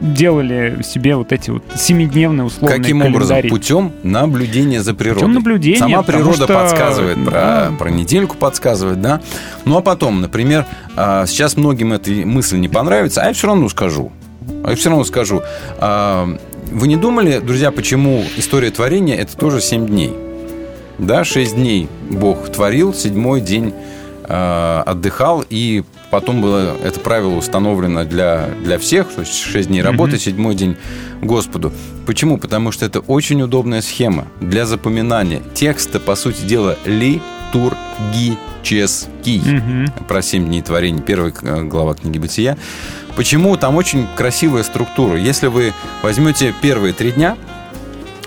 [0.00, 3.20] делали себе вот эти вот семидневные условные Каким образом?
[3.36, 3.48] календари.
[3.50, 5.20] Путем наблюдения за природой.
[5.22, 7.72] Путем наблюдения, Сама природа что, подсказывает про, да.
[7.78, 9.20] про недельку, подсказывает, да.
[9.64, 13.68] Ну а потом, например, а, сейчас многим эта мысль не понравится, а я все равно
[13.68, 14.12] скажу.
[14.64, 15.42] А я все равно скажу.
[15.78, 16.28] А,
[16.72, 20.12] Вы не думали, друзья, почему история творения это тоже 7 дней?
[20.98, 23.72] Да, 6 дней Бог творил, седьмой день
[24.26, 30.18] отдыхал, и потом было это правило установлено для, для всех, то есть 6 дней работы,
[30.18, 30.76] седьмой день
[31.22, 31.72] Господу.
[32.06, 32.38] Почему?
[32.38, 39.42] Потому что это очень удобная схема для запоминания текста, по сути дела, литургический.
[40.08, 42.56] Про 7 дней творения, первая э, глава книги Бытия.
[43.16, 43.56] Почему?
[43.56, 45.16] Там очень красивая структура.
[45.18, 45.72] Если вы
[46.02, 47.36] возьмете первые три дня,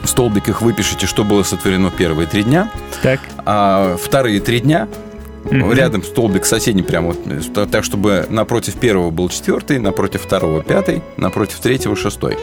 [0.01, 2.69] в столбиках выпишите, что было сотворено первые три дня,
[3.01, 3.19] Так.
[3.45, 4.87] а вторые три дня
[5.51, 5.71] Мгм.
[5.73, 11.01] рядом столбик соседний прямо вот, э, так, чтобы напротив первого был четвертый, напротив второго пятый,
[11.17, 12.37] напротив третьего шестой.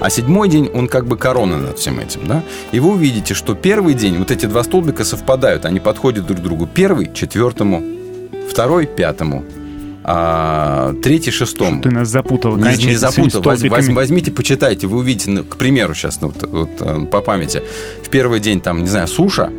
[0.00, 2.42] А седьмой день, он как бы корона над всем этим, да?
[2.72, 6.42] И вы увидите, что первый день, вот эти два столбика совпадают, они подходят друг к
[6.42, 6.66] другу.
[6.66, 7.82] Первый– четвертому,
[8.50, 9.44] второй– пятому,
[10.02, 11.80] а третий– шестому.
[11.82, 12.56] Ты нас запутал.
[12.56, 13.42] Не, не запутал.
[13.42, 13.86] Воз- столбиками.
[13.88, 17.62] воз- возьмите, почитайте, вы увидите, ну, к примеру, сейчас ну, вот, вот, э, по памяти.
[18.02, 19.50] В первый день там, не знаю, суша,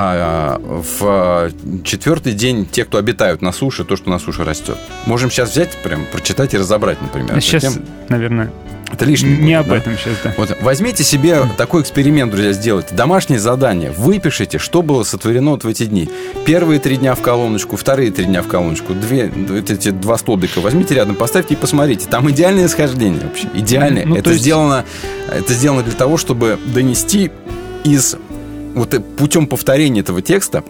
[0.00, 1.50] а в э,
[1.82, 4.76] четвертый день те, кто обитают на суше, то, что на суше растет.
[5.06, 7.32] Можем сейчас взять, прям прочитать и разобрать, например.
[7.32, 7.84] эту Сейчас, тему.
[8.08, 8.52] наверное,
[8.92, 9.36] Это лишнее.
[9.36, 9.76] не будет, об да?
[9.78, 10.34] этом сейчас, да.
[10.38, 12.94] Вот возьмите себе такой эксперимент, друзья, сделайте.
[12.94, 13.90] Домашнее задание.
[13.90, 16.08] Выпишите, что было сотворено вот в эти дни.
[16.46, 18.94] Первые три дня в колоночку, вторые три дня в колоночку.
[18.94, 22.06] Две, вот эти два столбика возьмите рядом, поставьте и посмотрите.
[22.08, 23.48] Там идеальное схождение вообще.
[23.52, 24.06] Идеальное.
[24.06, 24.84] Ну, то это, есть- сделано,
[25.28, 27.32] это сделано для того, чтобы донести
[27.84, 28.16] из
[28.74, 30.64] вот э, путем повторения этого текста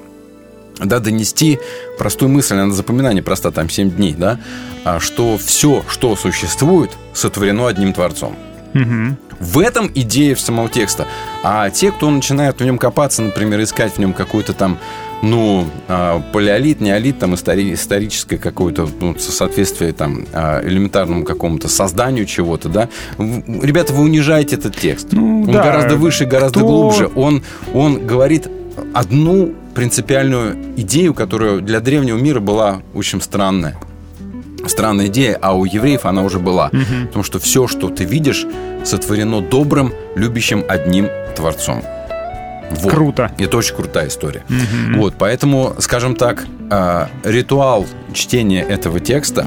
[0.79, 1.59] да, донести
[1.99, 4.39] простую мысль, она на запоминание проста, там 7 дней, да,
[4.85, 8.37] а, что все, что существует, сотворено одним Творцом.
[8.75, 9.17] Мгм.
[9.41, 11.07] В этом идея самого текста.
[11.43, 14.79] А те, кто начинает в нем копаться, например, искать в нем какой-то там,
[15.23, 21.69] ну, а, палеолит, неолит, там, истори- историческое какое-то ну, со- соответствие там а, элементарному какому-то
[21.69, 22.89] созданию чего-то, да,
[23.19, 25.09] ребята, вы унижаете этот текст.
[25.13, 25.63] Ну, он да.
[25.63, 27.11] гораздо выше, гораздо Кто- глубже.
[27.15, 27.43] Он,
[27.75, 28.49] он говорит
[28.95, 33.77] одну принципиальную идею, которая для древнего мира была очень странная.
[34.67, 36.69] Странная идея, а у евреев она уже была.
[36.73, 37.07] Мгм.
[37.07, 38.45] Потому что все, что ты видишь,
[38.85, 41.83] сотворено добрым, любящим одним Творцом.
[42.71, 42.93] Вот.
[42.93, 43.31] Круто.
[43.39, 44.43] Это очень крутая история.
[44.49, 44.99] Мгм.
[45.01, 49.47] Вот, поэтому, скажем так, а, ритуал чтения этого текста,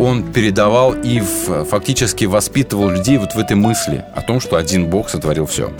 [0.00, 5.10] он передавал и фактически воспитывал людей вот в этой мысли о том, что один Бог
[5.10, 5.70] сотворил все.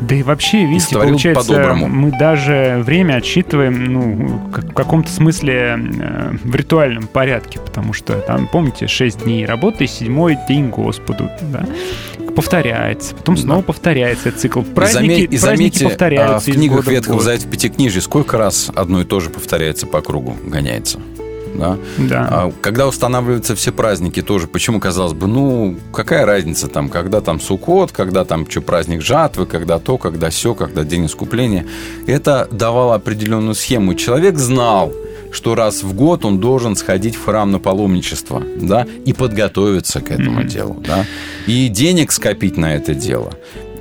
[0.00, 1.88] Да и вообще, видите, сотворил получается, по-доброму.
[1.88, 4.02] мы даже время отсчитываем, ну,
[4.48, 9.86] в каком-то смысле э, в ритуальном порядке, потому что там, помните, 6 дней работы, и
[9.88, 11.66] седьмой день Господу, да?
[12.34, 14.62] Повторяется, потом снова повторяется этот цикл.
[14.62, 17.20] Праздники, и, заме- и праздники заметьте, а, повторяются в из книгах в Ветхого.
[17.20, 21.00] Завета в Пятикнижии сколько раз одно и то же повторяется по кругу, гоняется?
[21.54, 21.76] Да?
[21.98, 22.28] Да.
[22.30, 27.40] А когда устанавливаются все праздники тоже, почему, казалось бы, ну, какая разница там, когда там
[27.40, 31.66] Суккот, когда там что, праздник жатвы, когда то, когда все, когда день искупления.
[32.06, 33.94] Это давало определенную схему.
[33.94, 34.92] Человек знал,
[35.30, 40.10] что раз в год он должен сходить в храм на паломничество, да, и подготовиться к
[40.10, 41.04] этому делу, да,
[41.46, 43.32] и денег скопить на это дело,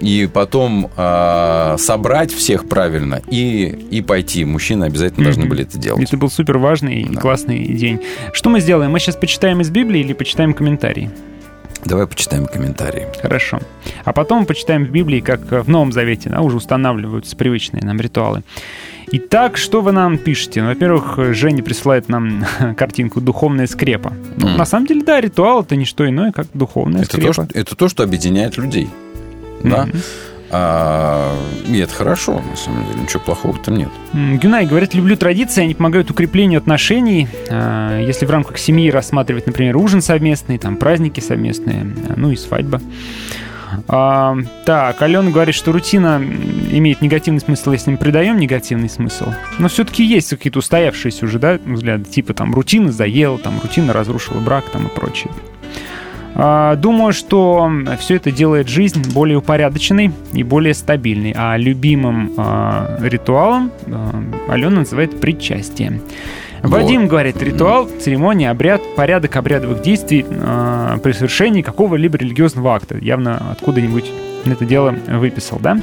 [0.02, 4.46] и потом э, собрать всех правильно и, и пойти.
[4.46, 6.04] Мужчины обязательно должны были это делать.
[6.04, 8.02] Это был супер важный и классный день.
[8.34, 8.92] Что мы сделаем?
[8.92, 11.10] Мы сейчас почитаем из Библии или почитаем комментарии?
[11.86, 13.08] Давай почитаем комментарии.
[13.22, 13.60] Хорошо.
[14.04, 18.44] А потом почитаем в Библии, как в Новом Завете, да, уже устанавливаются привычные нам ритуалы.
[19.10, 20.62] Итак, что вы нам пишете?
[20.62, 22.44] Ну, Во-первых, Женя присылает нам
[22.78, 24.12] картинку «Духовная скрепа».
[24.36, 24.58] Ну, Мгм.
[24.58, 27.34] На самом деле, да, ритуал— это не что иное, как духовная Это то, скрепа.
[27.34, 28.90] что, это то, что объединяет людей.
[29.64, 29.88] Да?
[30.50, 31.36] А,
[31.68, 33.02] и это хорошо, на самом деле.
[33.02, 33.90] Ничего плохого там нет.
[34.14, 37.28] Гюнай говорит, люблю традиции, они помогают укреплению отношений.
[37.50, 42.36] А, Если в рамках семьи рассматривать, например, ужин совместный, там праздники совместные, а, ну и
[42.36, 42.82] свадьба.
[43.88, 46.22] А, так, Алена говорит, что рутина
[46.72, 49.26] имеет негативный смысл, если мы придаем негативный смысл.
[49.60, 54.40] Но все-таки есть какие-то устоявшиеся уже, да, взгляды, типа там рутина заела, там рутина разрушила
[54.40, 55.32] брак там и прочее.
[56.40, 57.70] А, Думаю, что
[58.00, 61.34] все это делает жизнь более упорядоченной и более стабильной.
[61.36, 66.00] А любимым а, ритуалом а, Алена называет причастие.
[66.62, 72.98] Вадим говорит, ритуал, церемония, обряд, порядок обрядовых действий а, при совершении какого-либо религиозного акта.
[73.00, 74.12] Явно откуда-нибудь
[74.46, 75.80] это дело выписал, да?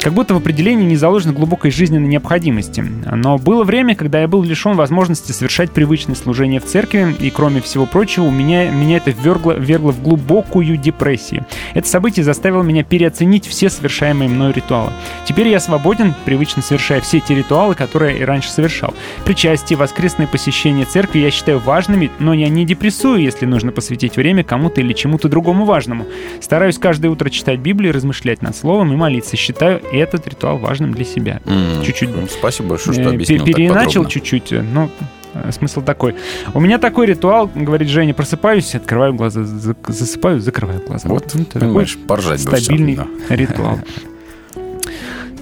[0.00, 2.80] Как будто в определении не заложено глубокой жизненной необходимости.
[2.80, 7.60] Но было время, когда я был лишен возможности совершать привычное служение в церкви, и, кроме
[7.60, 11.44] всего прочего, у меня, меня это ввергло, ввергло в глубокую депрессию.
[11.74, 14.92] Это событие заставило меня переоценить все совершаемые мной ритуалы.
[15.24, 18.94] Теперь я свободен, привычно совершая все те ритуалы, которые и раньше совершал.
[19.24, 24.44] Причастие, воскресное посещение церкви я считаю важными, но я не депрессую, если нужно посвятить время
[24.44, 26.06] кому-то или чему-то другому важному.
[26.40, 29.36] Стараюсь каждое утро читать Библию, размышлять над словом и молиться.
[29.36, 31.40] Считаю этот ритуал важным для себя.
[31.46, 34.90] М, Чуть-чуть ну, Спасибо большое, Э, что объяснил так Переначал чуть-чуть, э, но
[35.34, 36.14] э, смысл такой.
[36.54, 41.08] У меня такой ритуал, говорит Женя, просыпаюсь, открываю глаза, за- засыпаю, закрываю глаза.
[41.08, 42.98] Вот, это такой понимаешь, поржать бы стабильный
[43.28, 43.80] ритуал.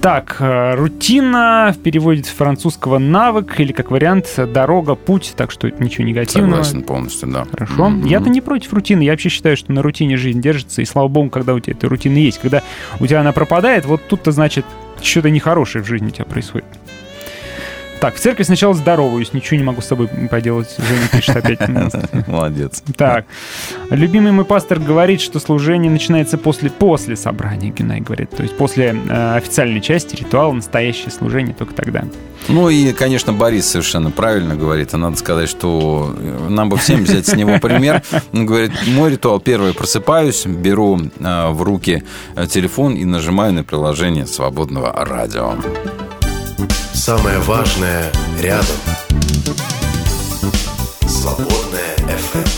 [0.05, 5.67] Так, э, рутина в переводе с французского навык или как вариант дорога, путь, так что
[5.67, 6.61] это ничего негативного.
[6.61, 7.45] Согласен полностью, да.
[7.49, 7.89] Хорошо.
[7.89, 8.05] Мгм.
[8.05, 9.01] Я-то не против рутины.
[9.01, 10.83] Я вообще считаю, что на рутине жизнь держится.
[10.83, 12.37] И слава богу, когда у тебя эта рутина есть.
[12.37, 12.61] Когда
[12.99, 14.63] у тебя она пропадает, вот тут-то значит
[15.01, 16.67] что-то нехорошее в жизни у тебя происходит.
[17.99, 20.75] Так, в церкви сначала здороваюсь, ничего не могу с собой поделать.
[20.77, 21.59] Женя пишет опять.
[22.27, 22.83] Молодец.
[22.97, 23.25] Так,
[23.89, 28.29] любимый мой пастор говорит, что служение начинается после, после собрания, Гюнай говорит.
[28.31, 32.03] То есть после э, официальной части ритуала, настоящее служение только тогда.
[32.47, 34.93] Ну и, конечно, Борис совершенно правильно говорит.
[34.93, 38.03] А надо сказать, что э, нам бы всем взять с него пример.
[38.33, 39.73] Он говорит, мой ритуал первый.
[39.73, 42.03] Просыпаюсь, беру э, в руки
[42.35, 45.55] э, телефон и нажимаю на приложение свободного радио.
[47.04, 48.76] Самое важное рядом.
[51.06, 52.48] Свободная FM.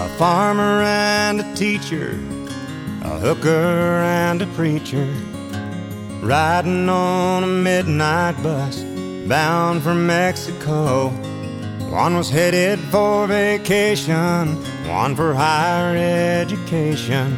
[0.00, 2.18] A farmer and a teacher,
[3.02, 5.08] a hooker and a preacher,
[6.22, 8.84] riding on a midnight bus
[9.28, 11.12] bound for Mexico.
[11.93, 14.55] One was headed for vacation,
[14.89, 17.37] one for higher education,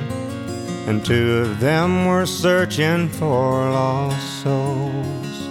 [0.88, 5.50] and two of them were searching for lost souls.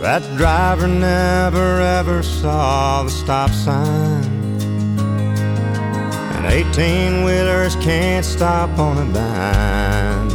[0.00, 4.24] That driver never ever saw the stop sign.
[6.36, 10.30] And 18 wheelers can't stop on a dime.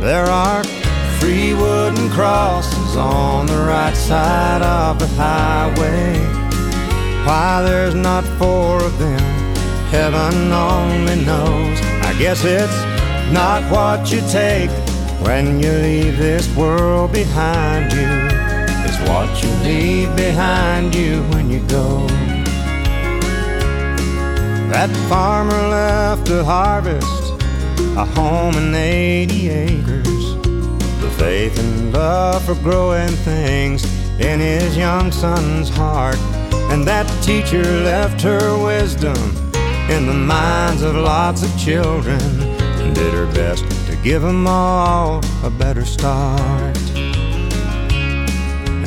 [0.00, 0.64] There are
[1.20, 6.18] three wooden crosses on the right side of the highway.
[7.26, 9.20] Why there's not four of them,
[9.90, 11.78] heaven only knows.
[12.02, 12.80] I guess it's
[13.32, 14.70] not what you take
[15.24, 18.10] when you leave this world behind you.
[18.86, 22.06] It's what you leave behind you when you go.
[24.72, 27.20] That farmer left to harvest
[27.96, 30.19] a home and 80 acres.
[31.20, 33.84] Faith and love for growing things
[34.18, 36.18] in his young son's heart.
[36.72, 39.18] And that teacher left her wisdom
[39.90, 45.20] in the minds of lots of children and did her best to give them all
[45.44, 46.78] a better start.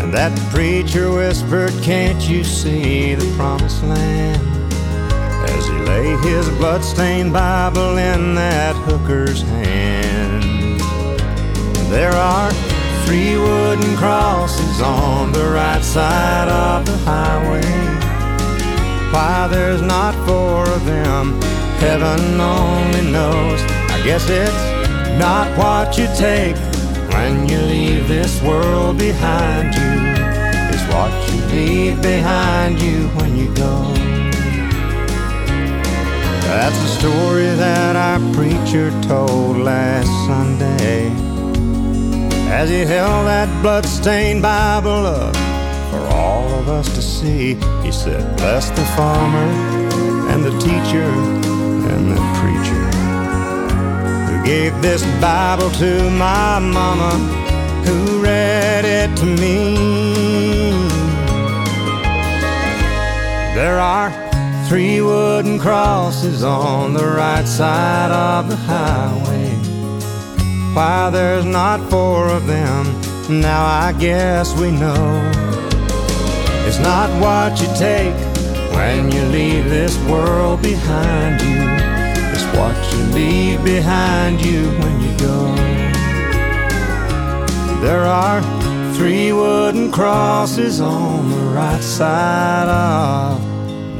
[0.01, 4.41] And that preacher whispered, Can't you see the promised land?
[5.49, 9.92] as he lay his bloodstained Bible in that hooker's hand.
[11.93, 12.51] There are
[13.05, 17.61] three wooden crosses on the right side of the highway.
[19.13, 21.39] Why there's not four of them,
[21.77, 23.61] heaven only knows.
[23.91, 26.55] I guess it's not what you take
[27.13, 29.93] when you leave this world behind you.
[30.73, 33.93] It's what you leave behind you when you go.
[36.41, 41.32] That's a story that our preacher told last Sunday
[42.53, 45.35] as he held that blood-stained Bible up
[45.89, 47.57] for all of us to see.
[47.81, 49.49] He said, "Bless the farmer
[50.31, 51.09] and the teacher
[51.91, 52.85] and the preacher
[54.27, 57.11] who gave this Bible to my mama,
[57.85, 59.57] who read it to me."
[63.55, 64.11] There are
[64.67, 69.52] three wooden crosses on the right side of the highway.
[70.73, 72.85] Why there's not four of them,
[73.29, 75.31] now I guess we know.
[76.65, 78.15] It's not what you take
[78.73, 81.61] when you leave this world behind you,
[82.33, 85.55] it's what you leave behind you when you go.
[87.81, 88.41] There are
[88.95, 93.39] three wooden crosses on the right side of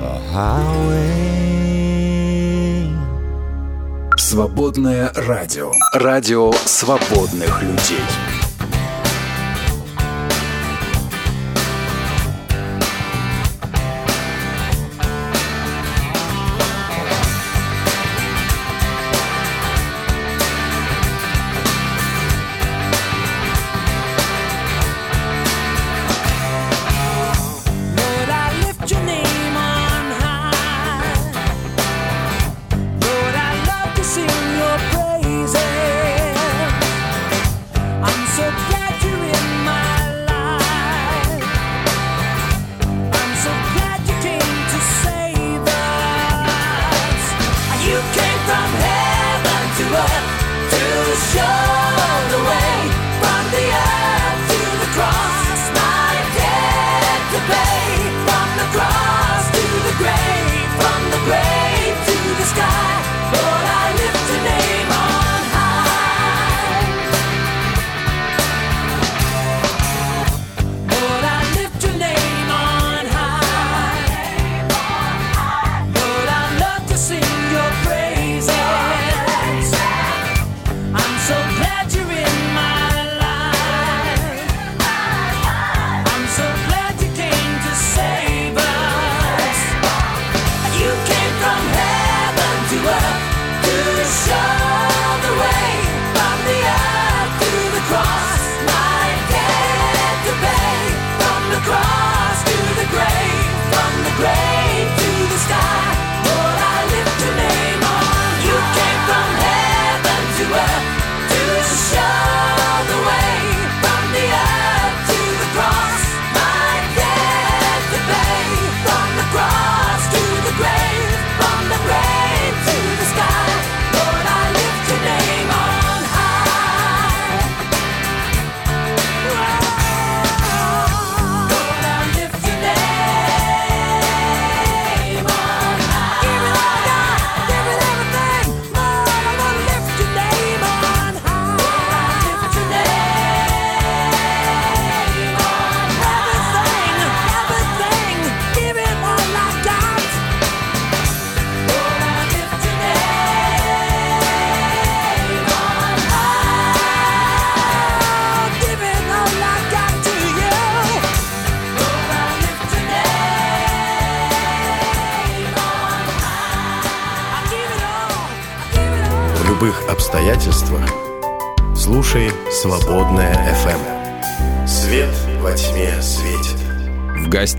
[0.02, 1.33] the highway.
[4.34, 5.72] Свободное радио.
[5.94, 8.02] Радио свободных людей.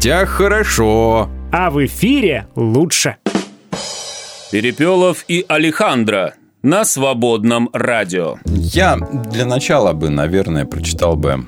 [0.05, 1.31] В гостях хорошо.
[1.51, 3.17] А в эфире лучше.
[4.53, 8.37] Перепелов и Алехандро на свободном радио.
[8.45, 11.43] Я для начала бы, наверное, прочитал бы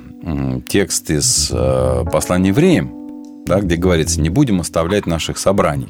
[0.67, 3.06] текст из э, послания евреям,
[3.47, 5.89] да, где говорится, не будем оставлять наших собраний.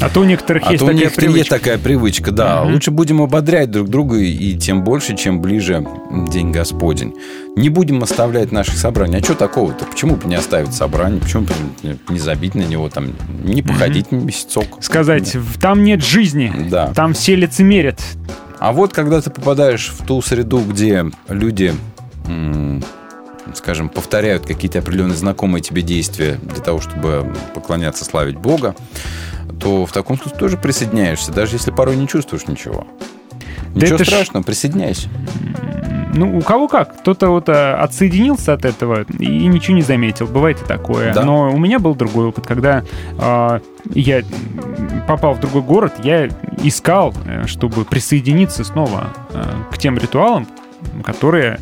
[0.00, 1.58] А то у некоторых А есть то у такая некоторых есть привычка.
[1.58, 2.62] такая привычка, да.
[2.64, 2.72] Мгм.
[2.74, 5.86] Лучше будем ободрять друг друга и, тем больше, чем ближе
[6.30, 7.14] День Господень.
[7.56, 9.16] Не будем оставлять наших собраний.
[9.18, 9.86] А что такого-то?
[9.86, 11.20] Почему бы не оставить собрание?
[11.20, 11.52] Почему бы
[12.10, 13.12] не- забить на него, там,
[13.44, 14.66] не походить на месяцок?
[14.80, 16.92] Сказать, там нет жизни, Да.
[16.94, 18.00] там все лицемерят.
[18.58, 21.72] А вот когда ты попадаешь в ту среду, где люди
[23.54, 28.74] скажем, повторяют какие-то определенные знакомые тебе действия для того, чтобы поклоняться, славить Бога,
[29.60, 32.86] то в таком случае тоже присоединяешься, даже если порой не чувствуешь ничего.
[33.74, 35.08] Да Ничего ж- страшного, присоединяйся.
[36.14, 37.00] Ну, у кого как.
[37.00, 40.26] Кто-то вот э, отсоединился от этого и ничего не заметил.
[40.26, 41.12] Бывает и такое.
[41.12, 41.22] Да.
[41.24, 42.84] Но у меня был другой опыт, когда
[43.18, 43.60] э,
[43.92, 44.22] я
[45.06, 46.28] попал в другой город, я
[46.62, 50.48] искал, э, чтобы присоединиться снова э, к тем ритуалам,
[51.04, 51.60] которые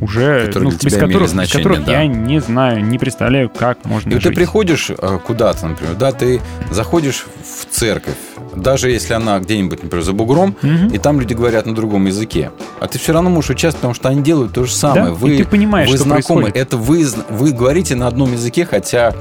[0.00, 1.92] уже Которые ну, для без тебя которых, без которых да.
[2.02, 4.36] я не знаю, не представляю, как можно И вот ты жить.
[4.36, 6.40] приходишь э, куда-то, например, да, ты
[6.70, 8.14] заходишь в церковь,
[8.54, 10.56] даже если она где-нибудь, например, за бугром,
[10.92, 12.50] и там люди говорят на другом языке,
[12.80, 15.06] а ты все равно можешь участвовать, потому что они делают то же самое.
[15.06, 16.42] Да, вы, и ты понимаешь, вы что знакомы.
[16.42, 16.56] происходит.
[16.56, 19.14] Это вы, вы говорите на одном языке, хотя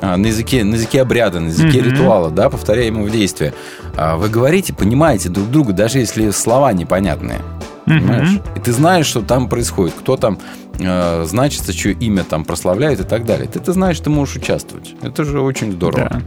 [0.00, 1.90] а, на языке, на языке обряда, на языке Мгм.
[1.90, 3.52] ритуала, да, повторяемого в действии.
[3.96, 7.40] А Вы говорите, понимаете друг друга, даже если слова непонятные.
[7.86, 8.40] Понимаешь?
[8.56, 10.38] И ты знаешь, что там происходит, кто там
[10.78, 13.48] э, значится, чье имя там прославляют и так далее.
[13.48, 14.94] Ты, ты знаешь, ты можешь участвовать.
[15.02, 16.08] Это же очень здорово.
[16.10, 16.22] Да.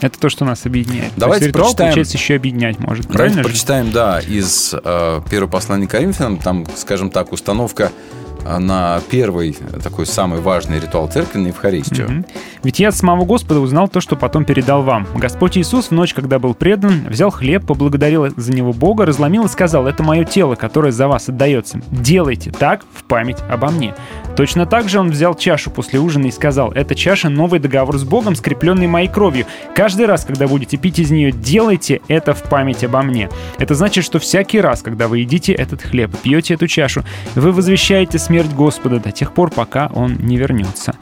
[0.00, 1.12] Это то, что нас объединяет.
[1.16, 1.90] Давайте есть ритуал, прочитаем.
[1.90, 3.06] получается, еще объединять может.
[3.06, 3.42] Давайте же?
[3.42, 6.36] прочитаем, да, из э, первого послания Коринфянам.
[6.36, 7.90] Там, скажем так, установка
[8.44, 12.10] на первый такой самый важный ритуал церкви, на Евхаристию.
[12.10, 12.26] Мгм.
[12.62, 15.06] Ведь я от самого Господа узнал то, что потом передал вам.
[15.14, 19.48] Господь Иисус в ночь, когда был предан, взял хлеб, поблагодарил за него Бога, разломил и
[19.48, 21.80] сказал, это мое тело, которое за вас отдается.
[21.90, 23.94] Делайте так в память обо мне.
[24.38, 28.04] Точно так же он взял чашу после ужина и сказал, эта чаша— новый договор с
[28.04, 29.46] Богом, скрепленный моей кровью.
[29.74, 33.30] Каждый раз, когда будете пить из нее, делайте это в память обо мне.
[33.58, 37.02] Это значит, что всякий раз, когда вы едите этот хлеб, пьете эту чашу,
[37.34, 40.94] вы возвещаете смерть Господа до тех пор, пока он не вернется.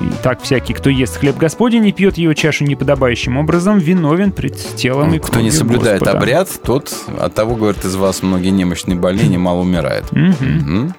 [0.00, 4.56] И так всякий, кто ест хлеб Господень и пьет его чашу неподобающим образом, виновен пред
[4.76, 6.18] телом и Кто не соблюдает Господа.
[6.18, 6.90] обряд, тот
[7.20, 10.10] от того, говорит, из вас многие немощные больные, немало умирает.
[10.12, 10.94] Мгм.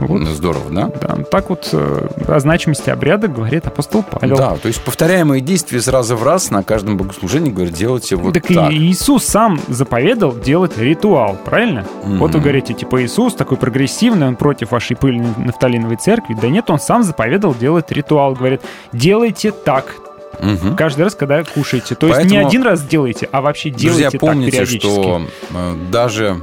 [0.00, 0.24] Мгм.
[0.24, 0.90] Ну, здорово, да?
[1.00, 4.36] Да, так вот э, о значимости обряда говорит апостол Павел.
[4.36, 8.34] Да, то есть повторяемые действия из раза в раз на каждом богослужении, говорит, делайте вот
[8.34, 8.72] так, так.
[8.72, 11.86] и Иисус сам заповедал делать ритуал, правильно?
[12.04, 12.18] Мгм.
[12.18, 16.36] Вот вы говорите, типа Иисус такой прогрессивный, он против вашей пыльной нафталиновой церкви.
[16.40, 18.34] Да нет, он сам заповедал делать ритуал.
[18.34, 18.60] Говорит,
[18.92, 19.94] делайте так.
[20.40, 20.76] Мгм.
[20.76, 21.94] Каждый раз, когда кушаете.
[21.94, 24.86] То есть не Поэтому, один раз делаете, а вообще делайте Друзья, так помните, периодически.
[24.86, 25.22] что
[25.54, 26.36] э, даже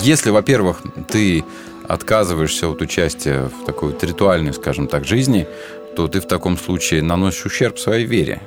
[0.00, 0.78] если, во-первых,
[1.08, 1.44] ты
[1.88, 5.46] отказываешься от участия в такой вот ритуальной, скажем так, жизни,
[5.96, 8.40] то ты в таком случае наносишь ущерб своей вере.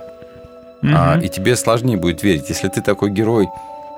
[0.84, 1.22] А, Мгм.
[1.26, 2.50] и тебе сложнее будет верить.
[2.50, 3.48] Если ты такой герой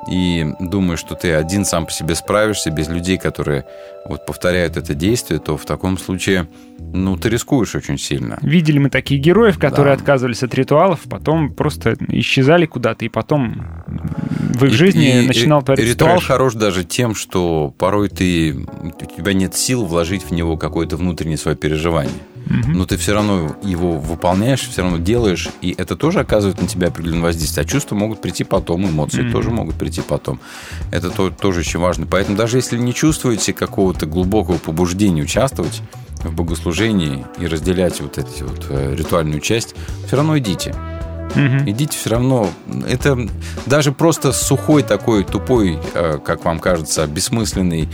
[0.08, 3.66] и думаешь, что ты один сам по себе справишься без людей, которые
[4.06, 6.48] вот повторяют это действие, то в таком случае,
[6.80, 8.38] ну, ты рискуешь очень сильно.
[8.42, 10.00] Видели мы таких героев, которые Да.
[10.02, 15.62] отказывались от ритуалов, потом просто исчезали куда-то, и потом в их И- жизни и- начинал
[15.62, 16.28] твориться Ритуал трэш.
[16.28, 21.38] хорош даже тем, что порой ты, у тебя нет сил вложить в него какое-то внутреннее
[21.38, 22.14] свое переживание.
[22.50, 22.74] Мгм.
[22.74, 26.88] Но ты все равно его выполняешь, все равно делаешь, и это тоже оказывает на тебя
[26.88, 27.64] определенное воздействие.
[27.64, 29.32] А чувства могут прийти потом, эмоции Мгм.
[29.32, 30.40] тоже могут прийти потом.
[30.92, 32.08] Это то- тоже очень важно.
[32.08, 35.82] Поэтому даже если не чувствуете какого-то глубокого побуждения участвовать
[36.24, 39.76] в богослужении и разделять вот эти вот э, ритуальную часть,
[40.08, 40.74] все равно идите.
[41.36, 41.70] Мгм.
[41.70, 42.50] Идите все равно.
[42.90, 43.16] Это
[43.68, 47.88] даже просто сухой такой, тупой, э, как вам кажется, бессмысленный,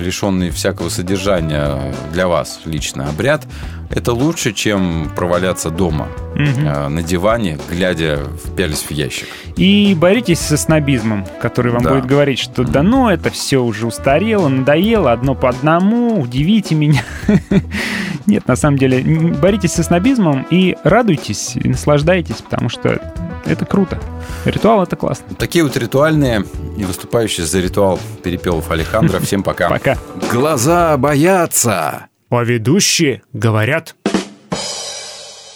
[0.00, 3.46] лишенный всякого содержания для вас лично обряд,
[3.90, 9.28] это лучше, чем проваляться дома э, на диване, глядя в пялись в ящик.
[9.56, 11.94] И боритесь со снобизмом, который вам Да.
[11.94, 17.02] будет говорить, что да ну, это все уже устарело, надоело, одно по одному, удивите меня.
[18.26, 19.00] Нет, на самом деле,
[19.40, 23.00] боритесь со снобизмом и радуйтесь, и наслаждайтесь, потому что
[23.44, 24.00] это круто.
[24.44, 25.36] Ритуал— это классно.
[25.38, 26.44] Такие вот ритуальные
[26.76, 29.20] и выступающие за ритуал Перепелов Александра.
[29.20, 29.68] Всем пока.
[29.70, 29.85] Пока.
[30.32, 32.08] Глаза боятся.
[32.28, 33.94] А ведущие говорят.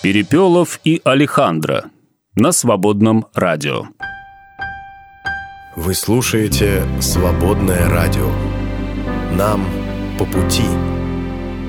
[0.02, 1.86] Перепелов и Алехандро
[2.34, 3.86] на свободном радио.
[5.76, 8.30] Вы слушаете «Свободное радио».
[9.32, 9.66] Нам
[10.18, 10.64] по пути.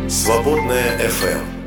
[0.07, 1.60] «Свободное FM.